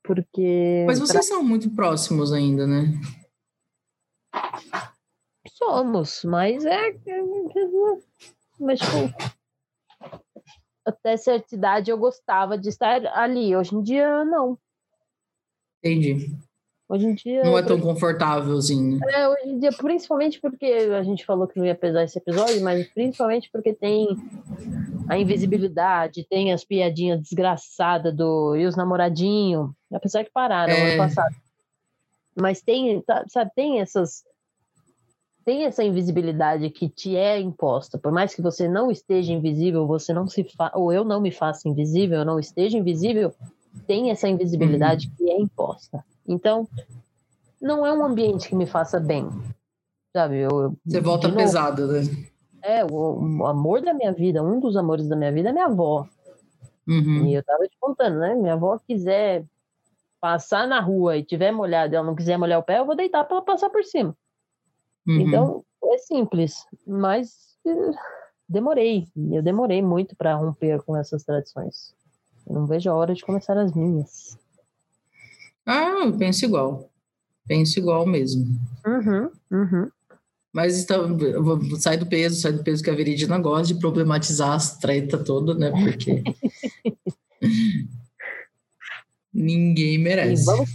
Porque 0.03 0.85
Mas 0.87 0.99
vocês 0.99 1.27
são 1.27 1.43
muito 1.43 1.69
próximos 1.71 2.31
ainda, 2.31 2.65
né? 2.65 2.93
somos, 5.57 6.23
mas 6.23 6.65
é. 6.65 6.93
Mas, 8.59 8.79
tipo, 8.79 9.13
até 10.85 11.17
certa 11.17 11.53
idade 11.55 11.91
eu 11.91 11.97
gostava 11.97 12.57
de 12.57 12.69
estar 12.69 13.05
ali. 13.07 13.55
Hoje 13.55 13.75
em 13.75 13.81
dia, 13.81 14.23
não. 14.23 14.57
Entendi. 15.91 16.37
Hoje 16.89 17.05
em 17.05 17.15
dia. 17.15 17.43
Não 17.43 17.57
é 17.57 17.61
tão 17.61 17.79
confortável 17.81 18.57
assim, 18.57 18.95
né? 18.95 18.99
É, 19.11 19.27
hoje 19.27 19.49
em 19.49 19.59
dia, 19.59 19.71
principalmente 19.73 20.39
porque 20.39 20.65
a 20.65 21.03
gente 21.03 21.25
falou 21.25 21.45
que 21.45 21.59
não 21.59 21.65
ia 21.65 21.75
pesar 21.75 22.03
esse 22.03 22.17
episódio, 22.17 22.63
mas 22.63 22.87
principalmente 22.93 23.49
porque 23.51 23.73
tem 23.73 24.07
a 25.09 25.17
invisibilidade, 25.17 26.25
tem 26.29 26.53
as 26.53 26.63
piadinhas 26.63 27.21
desgraçadas 27.21 28.15
do 28.15 28.55
e 28.55 28.65
os 28.65 28.77
namoradinhos, 28.77 29.69
apesar 29.91 30.23
que 30.23 30.31
pararam 30.31 30.73
É. 30.73 30.89
ano 30.91 30.97
passado. 30.97 31.35
Mas 32.39 32.61
tem, 32.61 33.01
tá- 33.01 33.25
sabe, 33.27 33.51
tem 33.53 33.81
essas 33.81 34.23
tem 35.43 35.63
essa 35.63 35.81
invisibilidade 35.81 36.69
que 36.69 36.89
te 36.89 37.15
é 37.15 37.39
imposta. 37.39 37.97
Por 37.97 38.11
mais 38.11 38.35
que 38.35 38.41
você 38.41 38.67
não 38.67 38.91
esteja 38.91 39.31
invisível, 39.31 39.87
você 39.87 40.11
não 40.11 40.27
se 40.27 40.43
fa... 40.43 40.73
ou 40.75 40.91
eu 40.91 41.05
não 41.05 41.21
me 41.21 41.31
faça 41.31 41.69
invisível, 41.69 42.19
eu 42.19 42.25
não 42.25 42.37
esteja 42.37 42.77
invisível, 42.77 43.33
tem 43.85 44.11
essa 44.11 44.27
invisibilidade 44.27 45.09
que 45.17 45.29
é 45.29 45.39
imposta. 45.39 46.03
Então, 46.27 46.67
não 47.61 47.85
é 47.85 47.93
um 47.93 48.03
ambiente 48.03 48.49
que 48.49 48.55
me 48.55 48.65
faça 48.65 48.99
bem. 48.99 49.29
Sabe? 50.13 50.37
Eu, 50.37 50.75
Você 50.85 51.01
volta 51.01 51.27
novo, 51.27 51.39
pesada, 51.39 51.87
né? 51.87 52.01
É, 52.61 52.83
o, 52.85 53.39
o 53.39 53.45
amor 53.45 53.81
da 53.81 53.93
minha 53.93 54.11
vida, 54.11 54.43
um 54.43 54.59
dos 54.59 54.75
amores 54.75 55.07
da 55.07 55.15
minha 55.15 55.31
vida 55.31 55.49
é 55.49 55.53
minha 55.53 55.65
avó. 55.65 56.07
Uhum. 56.87 57.25
E 57.25 57.33
eu 57.33 57.43
tava 57.43 57.67
te 57.67 57.77
contando, 57.79 58.19
né? 58.19 58.33
Minha 58.35 58.53
avó 58.53 58.77
quiser 58.79 59.45
passar 60.19 60.67
na 60.67 60.79
rua 60.79 61.17
e 61.17 61.23
tiver 61.23 61.51
molhado 61.51 61.93
e 61.93 61.95
ela 61.95 62.05
não 62.05 62.15
quiser 62.15 62.37
molhar 62.37 62.59
o 62.59 62.63
pé, 62.63 62.79
eu 62.79 62.85
vou 62.85 62.95
deitar 62.95 63.23
para 63.23 63.37
ela 63.37 63.45
passar 63.45 63.69
por 63.69 63.83
cima. 63.83 64.15
Uhum. 65.07 65.21
Então, 65.21 65.65
é 65.83 65.97
simples, 65.99 66.65
mas 66.85 67.57
eh, 67.65 67.91
demorei. 68.47 69.07
Eu 69.31 69.41
demorei 69.41 69.81
muito 69.81 70.15
para 70.15 70.35
romper 70.35 70.81
com 70.83 70.95
essas 70.97 71.23
tradições. 71.23 71.95
Eu 72.47 72.53
não 72.53 72.65
vejo 72.65 72.89
a 72.89 72.93
hora 72.93 73.13
de 73.13 73.21
começar 73.23 73.57
as 73.57 73.73
minhas. 73.73 74.37
Ah, 75.65 76.05
eu 76.05 76.17
penso 76.17 76.45
igual. 76.45 76.89
Penso 77.45 77.77
igual 77.77 78.05
mesmo. 78.05 78.45
Uhum, 78.85 79.29
uhum. 79.51 79.91
Mas 80.53 80.81
então, 80.81 81.17
sai 81.77 81.97
do 81.97 82.05
peso, 82.05 82.39
sai 82.39 82.53
do 82.53 82.63
peso 82.63 82.81
que 82.81 82.89
a 82.89 82.95
Veridina 82.95 83.37
gosta 83.37 83.73
de 83.73 83.79
problematizar 83.79 84.53
as 84.53 84.77
treta 84.77 85.17
toda, 85.17 85.53
né? 85.53 85.71
Porque 85.71 86.23
ninguém 89.33 89.97
merece. 89.97 90.49
O 90.49 90.65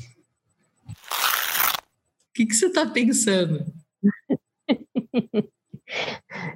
que, 2.34 2.46
que 2.46 2.54
você 2.54 2.70
tá 2.70 2.86
pensando? 2.86 3.64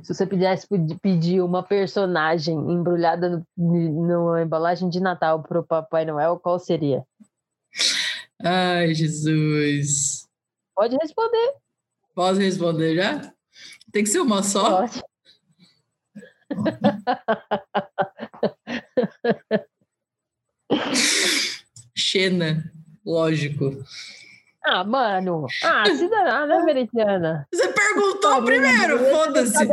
Se 0.07 0.15
você 0.15 0.25
pudesse 0.25 0.69
pedi- 0.69 0.95
pedir 1.01 1.43
uma 1.43 1.65
personagem 1.65 2.55
embrulhada 2.57 3.29
no, 3.29 3.45
numa 4.07 4.41
embalagem 4.41 4.89
de 4.89 5.01
Natal 5.01 5.43
para 5.43 5.59
o 5.59 5.67
Papai 5.67 6.05
Noel, 6.05 6.39
qual 6.39 6.61
seria? 6.61 7.05
Ai, 8.41 8.95
Jesus. 8.95 10.29
Pode 10.77 10.97
responder. 11.03 11.55
Posso 12.15 12.39
responder 12.39 12.95
já? 12.95 13.33
Tem 13.91 14.05
que 14.05 14.11
ser 14.11 14.21
uma 14.21 14.45
só? 14.45 14.83
Pode. 14.87 15.03
Xena, 21.97 22.73
lógico. 23.05 23.71
Ah, 24.69 24.83
mano. 24.83 25.47
Ah, 25.63 25.85
se 25.87 26.09
danar, 26.09 26.47
né, 26.49 26.61
Veritiana? 26.67 27.47
Você 27.53 27.69
perguntou 27.69 28.45
primeiro, 28.45 28.99
foda-se. 29.11 29.65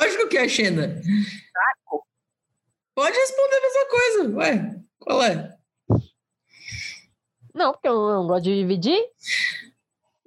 Lógico 0.00 0.28
que 0.28 0.36
é 0.36 0.46
Xena. 0.46 1.00
Pode 2.94 3.16
responder 3.16 3.56
a 3.56 3.60
mesma 3.62 3.88
coisa. 3.88 4.36
Ué, 4.36 4.80
qual 4.98 5.22
é? 5.22 5.56
Não, 7.54 7.72
porque 7.72 7.88
eu 7.88 7.94
não 7.94 8.26
gosto 8.26 8.44
de 8.44 8.56
dividir. 8.56 9.02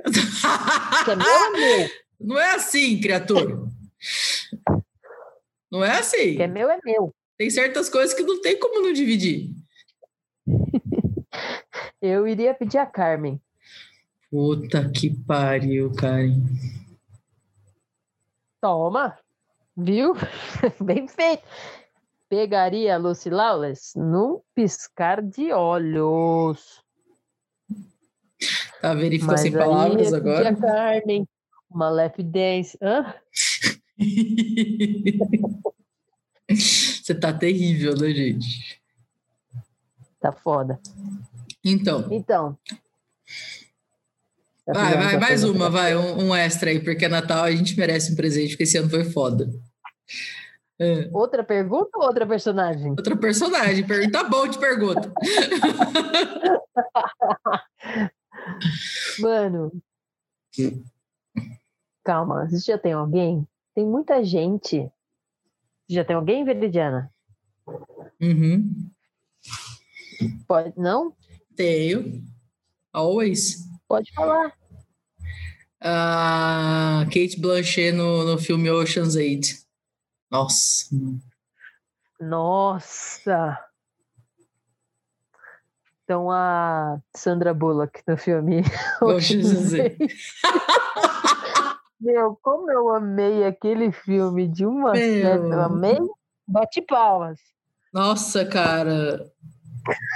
É 0.03 1.15
meu, 1.15 1.29
é 1.45 1.51
meu. 1.51 1.89
Não 2.19 2.39
é 2.39 2.55
assim, 2.55 2.99
criatura. 2.99 3.60
Não 5.71 5.86
é 5.86 5.99
assim. 5.99 6.36
Que 6.36 6.43
é 6.43 6.47
meu, 6.47 6.67
é 6.67 6.79
meu. 6.84 7.13
Tem 7.38 7.49
certas 7.51 7.89
coisas 7.89 8.15
que 8.15 8.23
não 8.23 8.41
tem 8.41 8.58
como 8.58 8.82
não 8.82 8.91
dividir. 8.91 9.59
Eu 12.01 12.27
iria 12.27 12.53
pedir 12.53 12.77
a 12.77 12.85
Carmen. 12.85 13.41
Puta 14.31 14.89
que 14.89 15.09
pariu, 15.09 15.91
Karen. 15.93 16.43
Toma. 18.62 19.17
Viu? 19.75 20.13
Bem 20.79 21.07
feito. 21.07 21.43
Pegaria 22.29 22.95
a 22.95 22.97
Lucy 22.97 23.29
Lawless 23.29 23.97
num 23.97 24.41
piscar 24.53 25.21
de 25.21 25.51
olhos. 25.51 26.83
Tá 28.81 28.93
vendo? 28.93 29.05
Ele 29.07 29.19
ficou 29.19 29.31
Mas 29.31 29.41
sem 29.41 29.51
palavras 29.51 30.13
agora. 30.13 30.49
a 30.49 30.55
Carmen. 30.55 31.27
Uma 31.69 31.89
left 31.89 32.23
dance. 32.23 32.77
Hã? 32.81 33.13
Você 36.49 37.13
tá 37.13 37.33
terrível, 37.33 37.95
né, 37.95 38.12
gente? 38.12 38.79
Tá 40.19 40.31
foda. 40.31 40.79
Então, 41.63 42.08
Então. 42.12 42.58
Já 44.67 44.74
Vai, 44.74 44.98
vai, 44.98 45.17
mais 45.17 45.43
uma, 45.43 45.69
vai, 45.69 45.95
um, 45.95 46.28
um 46.28 46.36
extra 46.36 46.69
aí, 46.69 46.80
porque 46.80 47.06
é 47.06 47.10
Natal 47.10 47.43
a 47.43 47.52
gente 47.52 47.76
merece 47.78 48.13
um 48.13 48.15
presente, 48.15 48.52
porque 48.52 48.63
esse 48.63 48.78
ano 48.78 48.89
foi 48.89 49.04
foda. 49.04 49.50
É. 50.80 51.10
Outra 51.12 51.43
pergunta 51.43 51.89
ou 51.98 52.06
outra 52.06 52.26
personagem? 52.26 52.91
Outra 52.91 53.17
personagem, 53.17 53.86
per- 53.86 54.10
tá 54.12 54.24
bom 54.24 54.48
de 54.48 54.58
pergunta. 54.60 55.12
Mano. 59.19 59.72
Calma, 62.04 62.48
você 62.50 62.72
já 62.72 62.78
tem 62.78 62.93
alguém? 62.93 63.45
Tem 63.76 63.86
muita 63.86 64.24
gente. 64.24 64.89
Já 65.89 66.06
tem 66.06 66.15
alguém, 66.15 66.45
Veridiana? 66.45 67.12
Uhum. 68.22 68.89
Pode, 70.48 70.74
não? 70.78 71.13
Tenho. 71.60 72.24
Always. 72.93 73.67
Pode 73.86 74.10
falar. 74.13 74.54
A 75.82 77.04
Kate 77.08 77.38
Blanchett 77.38 77.91
no, 77.91 78.24
no 78.24 78.38
filme 78.38 78.69
Ocean's 78.69 79.17
8. 79.17 79.58
Nossa. 80.32 80.86
Nossa! 82.17 83.60
Então 86.06 86.32
a 86.32 87.02
Sandra 87.13 87.54
Bullock 87.54 88.02
no 88.08 88.15
filme. 88.15 88.63
Ocean's 89.04 89.74
8. 89.74 89.98
Meu, 92.00 92.39
como 92.41 92.72
eu 92.72 92.95
amei 92.95 93.43
aquele 93.43 93.91
filme 93.91 94.48
de 94.48 94.65
uma 94.65 94.93
Meu. 94.93 95.22
certa. 95.22 95.45
Eu 95.45 95.62
amei. 95.62 95.98
Bate 96.48 96.82
palmas. 96.84 97.38
Nossa, 97.91 98.45
cara. 98.45 99.30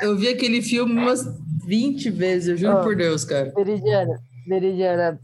Eu 0.01 0.17
vi 0.17 0.27
aquele 0.29 0.61
filme 0.61 0.93
umas 0.93 1.23
20 1.65 2.09
vezes, 2.09 2.49
eu 2.49 2.57
juro 2.57 2.77
Ah. 2.79 2.83
por 2.83 2.95
Deus, 2.95 3.23
cara. 3.25 3.51
Veridiana, 3.55 4.19
Veridiana, 4.47 5.19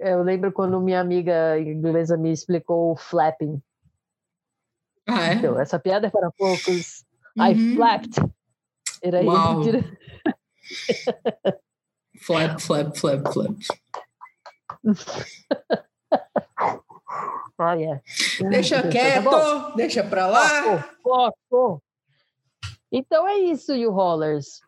eu 0.00 0.22
lembro 0.22 0.52
quando 0.52 0.80
minha 0.80 1.00
amiga 1.00 1.58
inglesa 1.58 2.16
me 2.16 2.32
explicou 2.32 2.92
o 2.92 2.96
flapping. 2.96 3.60
Ah, 5.08 5.28
é? 5.28 5.34
Então, 5.34 5.58
essa 5.60 5.78
piada 5.78 6.06
é 6.06 6.10
para 6.10 6.30
poucos. 6.32 7.04
I 7.36 7.52
Uhum. 7.54 7.74
flapped. 7.76 8.14
Era 9.02 9.22
Uau. 9.22 9.62
isso. 9.62 9.70
Flap, 12.22 12.60
flap, 12.60 12.96
flap, 12.98 13.26
flap. 13.32 13.56
Olha. 17.58 18.02
Deixa 18.50 18.82
Tá 18.82 18.88
quieto, 18.88 19.24
bom? 19.24 19.74
deixa 19.76 20.02
pra 20.04 20.26
lá. 20.26 20.48
Foco, 21.02 21.38
foco. 21.48 21.82
Então 22.92 23.26
é 23.28 23.38
isso, 23.38 23.74
You 23.74 23.90
Rollers. 23.90 24.60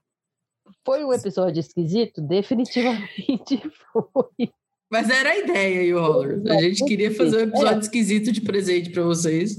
Foi 0.84 1.04
um 1.04 1.12
episódio 1.12 1.60
esquisito? 1.60 2.20
Definitivamente 2.20 3.60
foi. 3.92 4.52
Mas 4.90 5.08
era 5.08 5.30
a 5.30 5.38
ideia, 5.38 5.82
e 5.82 5.92
Roller. 5.92 6.42
A 6.52 6.60
gente 6.60 6.84
queria 6.84 7.14
fazer 7.14 7.38
um 7.38 7.48
episódio 7.48 7.80
esquisito 7.80 8.30
de 8.30 8.42
presente 8.42 8.90
pra 8.90 9.02
vocês. 9.02 9.56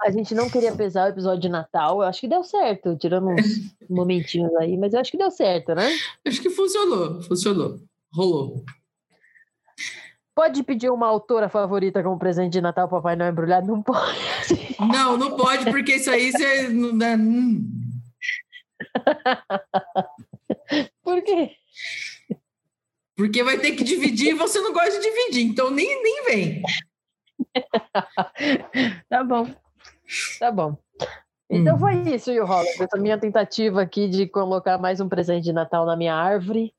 A 0.00 0.10
gente 0.10 0.34
não 0.34 0.48
queria 0.48 0.74
pesar 0.74 1.06
o 1.06 1.12
episódio 1.12 1.42
de 1.42 1.48
Natal. 1.48 2.00
Eu 2.00 2.08
acho 2.08 2.20
que 2.20 2.28
deu 2.28 2.44
certo, 2.44 2.96
tirando 2.96 3.28
uns 3.28 3.74
momentinhos 3.90 4.54
aí, 4.54 4.76
mas 4.76 4.94
eu 4.94 5.00
acho 5.00 5.10
que 5.10 5.18
deu 5.18 5.30
certo, 5.30 5.74
né? 5.74 5.90
Acho 6.24 6.40
que 6.40 6.48
funcionou, 6.48 7.20
funcionou. 7.22 7.80
Rolou. 8.14 8.64
Pode 10.34 10.62
pedir 10.62 10.90
uma 10.90 11.06
autora 11.06 11.48
favorita 11.48 12.02
como 12.02 12.18
presente 12.18 12.52
de 12.52 12.60
Natal, 12.60 12.88
Papai 12.88 13.16
Noel 13.16 13.32
embrulhado? 13.32 13.66
Não 13.66 13.82
pode. 13.82 14.18
Não, 14.80 15.16
não 15.16 15.36
pode, 15.36 15.64
porque 15.70 15.96
isso 15.96 16.10
aí 16.10 16.30
você 16.32 16.68
não 16.68 16.96
dá. 16.96 17.14
hum. 17.16 17.62
Por 21.02 21.22
quê? 21.22 21.50
Porque 23.16 23.42
vai 23.42 23.58
ter 23.58 23.72
que 23.72 23.84
dividir 23.84 24.30
e 24.30 24.34
você 24.34 24.60
não 24.60 24.72
gosta 24.72 24.92
de 24.92 25.00
dividir, 25.00 25.42
então 25.44 25.70
nem, 25.70 26.02
nem 26.02 26.24
vem. 26.24 26.62
Tá 29.08 29.24
bom. 29.24 29.48
Tá 30.38 30.50
bom. 30.50 30.76
Então 31.50 31.76
Hum. 31.76 31.78
foi 31.78 31.94
isso, 32.14 32.30
You 32.30 32.46
Rollers. 32.46 32.80
Essa 32.80 32.96
minha 32.96 33.18
tentativa 33.18 33.82
aqui 33.82 34.08
de 34.08 34.26
colocar 34.28 34.78
mais 34.78 35.00
um 35.00 35.08
presente 35.08 35.44
de 35.44 35.52
Natal 35.52 35.84
na 35.84 35.96
minha 35.96 36.14
árvore. 36.14 36.72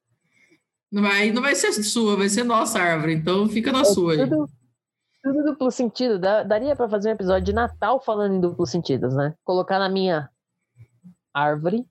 Não 0.92 1.02
vai, 1.02 1.32
não 1.32 1.42
vai 1.42 1.56
ser 1.56 1.72
sua, 1.72 2.18
vai 2.18 2.28
ser 2.28 2.44
nossa 2.44 2.78
árvore, 2.78 3.14
então 3.14 3.48
fica 3.48 3.72
na 3.72 3.86
sua 3.86 4.12
aí. 4.12 4.18
Tudo, 4.30 4.50
tudo 5.24 5.44
duplo 5.46 5.72
sentido. 5.72 6.20
Dá- 6.20 6.44
daria 6.44 6.76
para 6.76 6.90
fazer 6.90 7.10
um 7.10 7.14
episódio 7.14 7.46
de 7.46 7.54
Natal 7.54 8.02
falando 8.04 8.36
em 8.36 8.42
duplos 8.42 8.70
sentidos, 8.70 9.16
né? 9.16 9.34
Colocar 9.46 9.80
na 9.80 9.88
minha 9.88 10.30
árvore. 11.34 11.86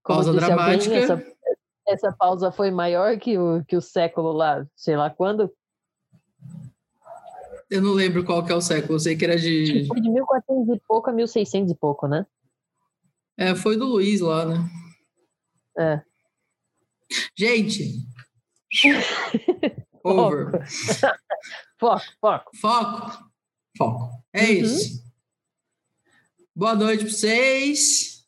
Como 0.00 0.22
Pausa 0.22 0.32
disse 0.32 0.44
alguém, 0.44 0.56
dramática. 0.56 0.94
essa, 0.96 1.24
essa 1.88 2.12
pausa 2.12 2.52
foi 2.52 2.70
maior 2.70 3.18
que 3.18 3.36
o, 3.36 3.64
que 3.64 3.76
o 3.76 3.82
século 3.82 4.30
lá, 4.30 4.64
sei 4.76 4.96
lá 4.96 5.10
quando. 5.10 5.52
Eu 7.68 7.82
não 7.82 7.92
lembro 7.92 8.24
qual 8.24 8.44
que 8.44 8.52
é 8.52 8.54
o 8.54 8.60
século, 8.60 8.94
eu 8.94 9.00
sei 9.00 9.16
que 9.16 9.24
era 9.24 9.36
de. 9.36 9.86
Foi 9.88 10.00
de 10.00 10.08
1400 10.08 10.76
e 10.76 10.80
pouco 10.86 11.10
a 11.10 11.12
1600 11.12 11.72
e 11.72 11.74
pouco, 11.74 12.06
né? 12.06 12.24
É, 13.38 13.54
foi 13.54 13.76
do 13.76 13.86
Luiz 13.86 14.20
lá, 14.20 14.44
né? 14.44 14.68
É. 15.78 16.02
Gente! 17.36 17.94
Over. 20.04 20.62
Foco, 21.78 22.02
foco. 22.20 22.50
Foco. 22.56 23.18
Foco. 23.76 24.10
É 24.32 24.42
Uhum. 24.44 24.50
isso. 24.52 25.02
Boa 26.54 26.74
noite 26.74 27.04
para 27.04 27.12
vocês. 27.12 28.24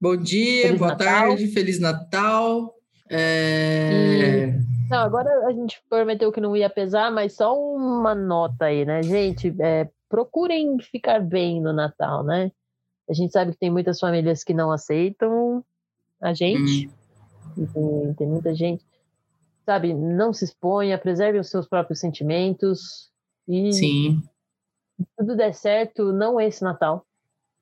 Bom 0.00 0.16
dia, 0.16 0.62
Feliz 0.68 0.78
boa 0.78 0.90
Natal. 0.92 1.06
tarde, 1.06 1.46
Feliz 1.48 1.78
Natal. 1.78 2.74
É, 3.10 4.52
Não, 4.88 4.98
agora 4.98 5.28
a 5.46 5.52
gente 5.52 5.82
prometeu 5.90 6.32
que 6.32 6.40
não 6.40 6.56
ia 6.56 6.70
pesar, 6.70 7.10
mas 7.12 7.34
só 7.36 7.54
uma 7.54 8.14
nota 8.14 8.64
aí, 8.66 8.86
né, 8.86 9.02
gente? 9.02 9.54
É, 9.60 9.88
procurem 10.08 10.78
ficar 10.80 11.20
bem 11.20 11.60
no 11.60 11.72
Natal, 11.74 12.24
né? 12.24 12.50
A 13.08 13.12
gente 13.12 13.32
sabe 13.32 13.52
que 13.52 13.58
tem 13.58 13.70
muitas 13.70 13.98
famílias 13.98 14.42
que 14.42 14.54
não 14.54 14.70
aceitam 14.70 15.64
a 16.20 16.32
gente. 16.32 16.90
E 17.56 17.66
Tem, 17.66 18.14
tem 18.14 18.26
muita 18.26 18.54
gente. 18.54 18.84
Sabe, 19.64 19.94
não 19.94 20.32
se 20.32 20.44
exponha, 20.44 20.98
preserve 20.98 21.38
os 21.38 21.48
seus 21.48 21.66
próprios 21.66 22.00
sentimentos. 22.00 23.10
E 23.46 23.72
Sim, 23.72 24.22
se 24.96 25.06
tudo 25.16 25.36
der 25.36 25.54
certo, 25.54 26.12
não 26.12 26.40
esse 26.40 26.62
Natal, 26.62 27.04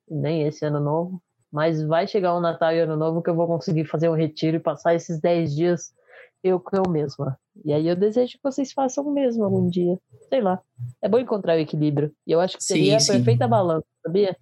nem 0.08 0.42
esse 0.42 0.64
ano 0.64 0.80
novo, 0.80 1.22
mas 1.50 1.82
vai 1.82 2.06
chegar 2.06 2.36
um 2.36 2.40
Natal 2.40 2.72
e 2.72 2.80
Ano 2.80 2.96
Novo 2.96 3.22
que 3.22 3.30
eu 3.30 3.34
vou 3.34 3.46
conseguir 3.46 3.84
fazer 3.84 4.08
um 4.08 4.14
retiro 4.14 4.56
e 4.56 4.60
passar 4.60 4.94
esses 4.94 5.20
10 5.20 5.54
dias 5.54 5.94
eu 6.42 6.58
com 6.58 6.76
eu 6.76 6.90
mesma. 6.90 7.38
E 7.64 7.72
aí 7.72 7.86
eu 7.86 7.94
desejo 7.94 8.32
que 8.32 8.42
vocês 8.42 8.72
façam 8.72 9.06
o 9.06 9.12
mesmo 9.12 9.44
algum 9.44 9.68
dia. 9.68 9.98
Sei 10.28 10.40
lá. 10.40 10.60
É 11.00 11.08
bom 11.08 11.18
encontrar 11.18 11.56
o 11.56 11.60
equilíbrio. 11.60 12.12
E 12.26 12.32
eu 12.32 12.40
acho 12.40 12.56
que 12.56 12.64
Sim, 12.64 12.74
seria 12.74 12.96
a 12.96 13.00
sim. 13.00 13.12
perfeita 13.12 13.46
balança, 13.46 13.86
sabia? 14.02 14.36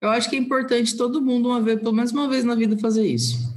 Eu 0.00 0.08
acho 0.10 0.28
que 0.30 0.36
é 0.36 0.38
importante 0.38 0.96
todo 0.96 1.20
mundo, 1.22 1.48
uma 1.48 1.60
vez, 1.60 1.78
pelo 1.78 1.92
menos 1.92 2.12
uma 2.12 2.28
vez 2.28 2.44
na 2.44 2.54
vida, 2.54 2.78
fazer 2.78 3.06
isso. 3.06 3.54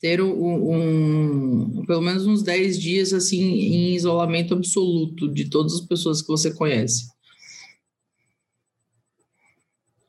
Ter 0.00 0.20
um, 0.22 0.30
um- 0.30 1.84
pelo 1.86 2.00
menos 2.00 2.26
uns 2.26 2.42
10 2.42 2.78
dias 2.78 3.12
assim 3.12 3.40
em 3.42 3.94
isolamento 3.94 4.54
absoluto 4.54 5.28
de 5.28 5.48
todas 5.50 5.74
as 5.74 5.80
pessoas 5.80 6.22
que 6.22 6.28
você 6.28 6.52
conhece. 6.54 7.08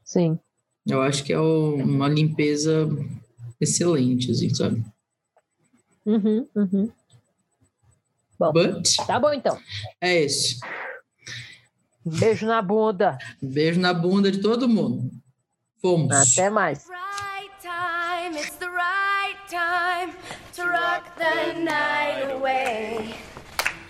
Sim. 0.03 0.39
Eu 0.88 1.01
acho 1.01 1.23
que 1.23 1.33
é 1.33 1.39
o- 1.39 1.75
uma 1.75 2.07
limpeza 2.07 2.88
excelente, 3.59 4.31
assim, 4.31 4.53
sabe? 4.53 4.83
Uhum, 6.05 6.47
uhum. 6.55 6.91
But 8.39 8.88
Tá 9.05 9.19
bom 9.19 9.33
então. 9.33 9.59
é 9.99 10.23
isso. 10.23 10.59
Beijo 12.17 12.45
na 12.45 12.62
bunda. 12.62 13.17
Beijo 13.41 13.80
na 13.80 13.93
bunda 13.93 14.32
de 14.32 14.39
todo 14.39 14.67
mundo. 14.67 15.12
Fomos. 15.82 16.12
Até 16.12 16.50
mais. 16.50 16.86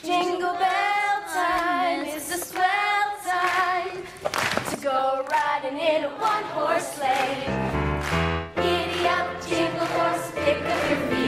Jingle 0.01 0.53
bell 0.53 1.19
time 1.34 2.05
the 2.29 2.38
swell 2.38 3.10
time 3.25 4.03
to 4.69 4.77
go 4.82 5.25
riding 5.32 5.79
in 5.79 6.03
a 6.03 6.10
one 6.10 6.43
horse 6.53 6.93
sleigh. 6.93 7.43
Giddy 8.55 9.08
up, 9.08 9.27
jingle 9.47 9.86
horse, 9.86 10.32
pick 10.36 10.63
up 10.63 10.89
your 10.89 10.99
feet. 11.10 11.18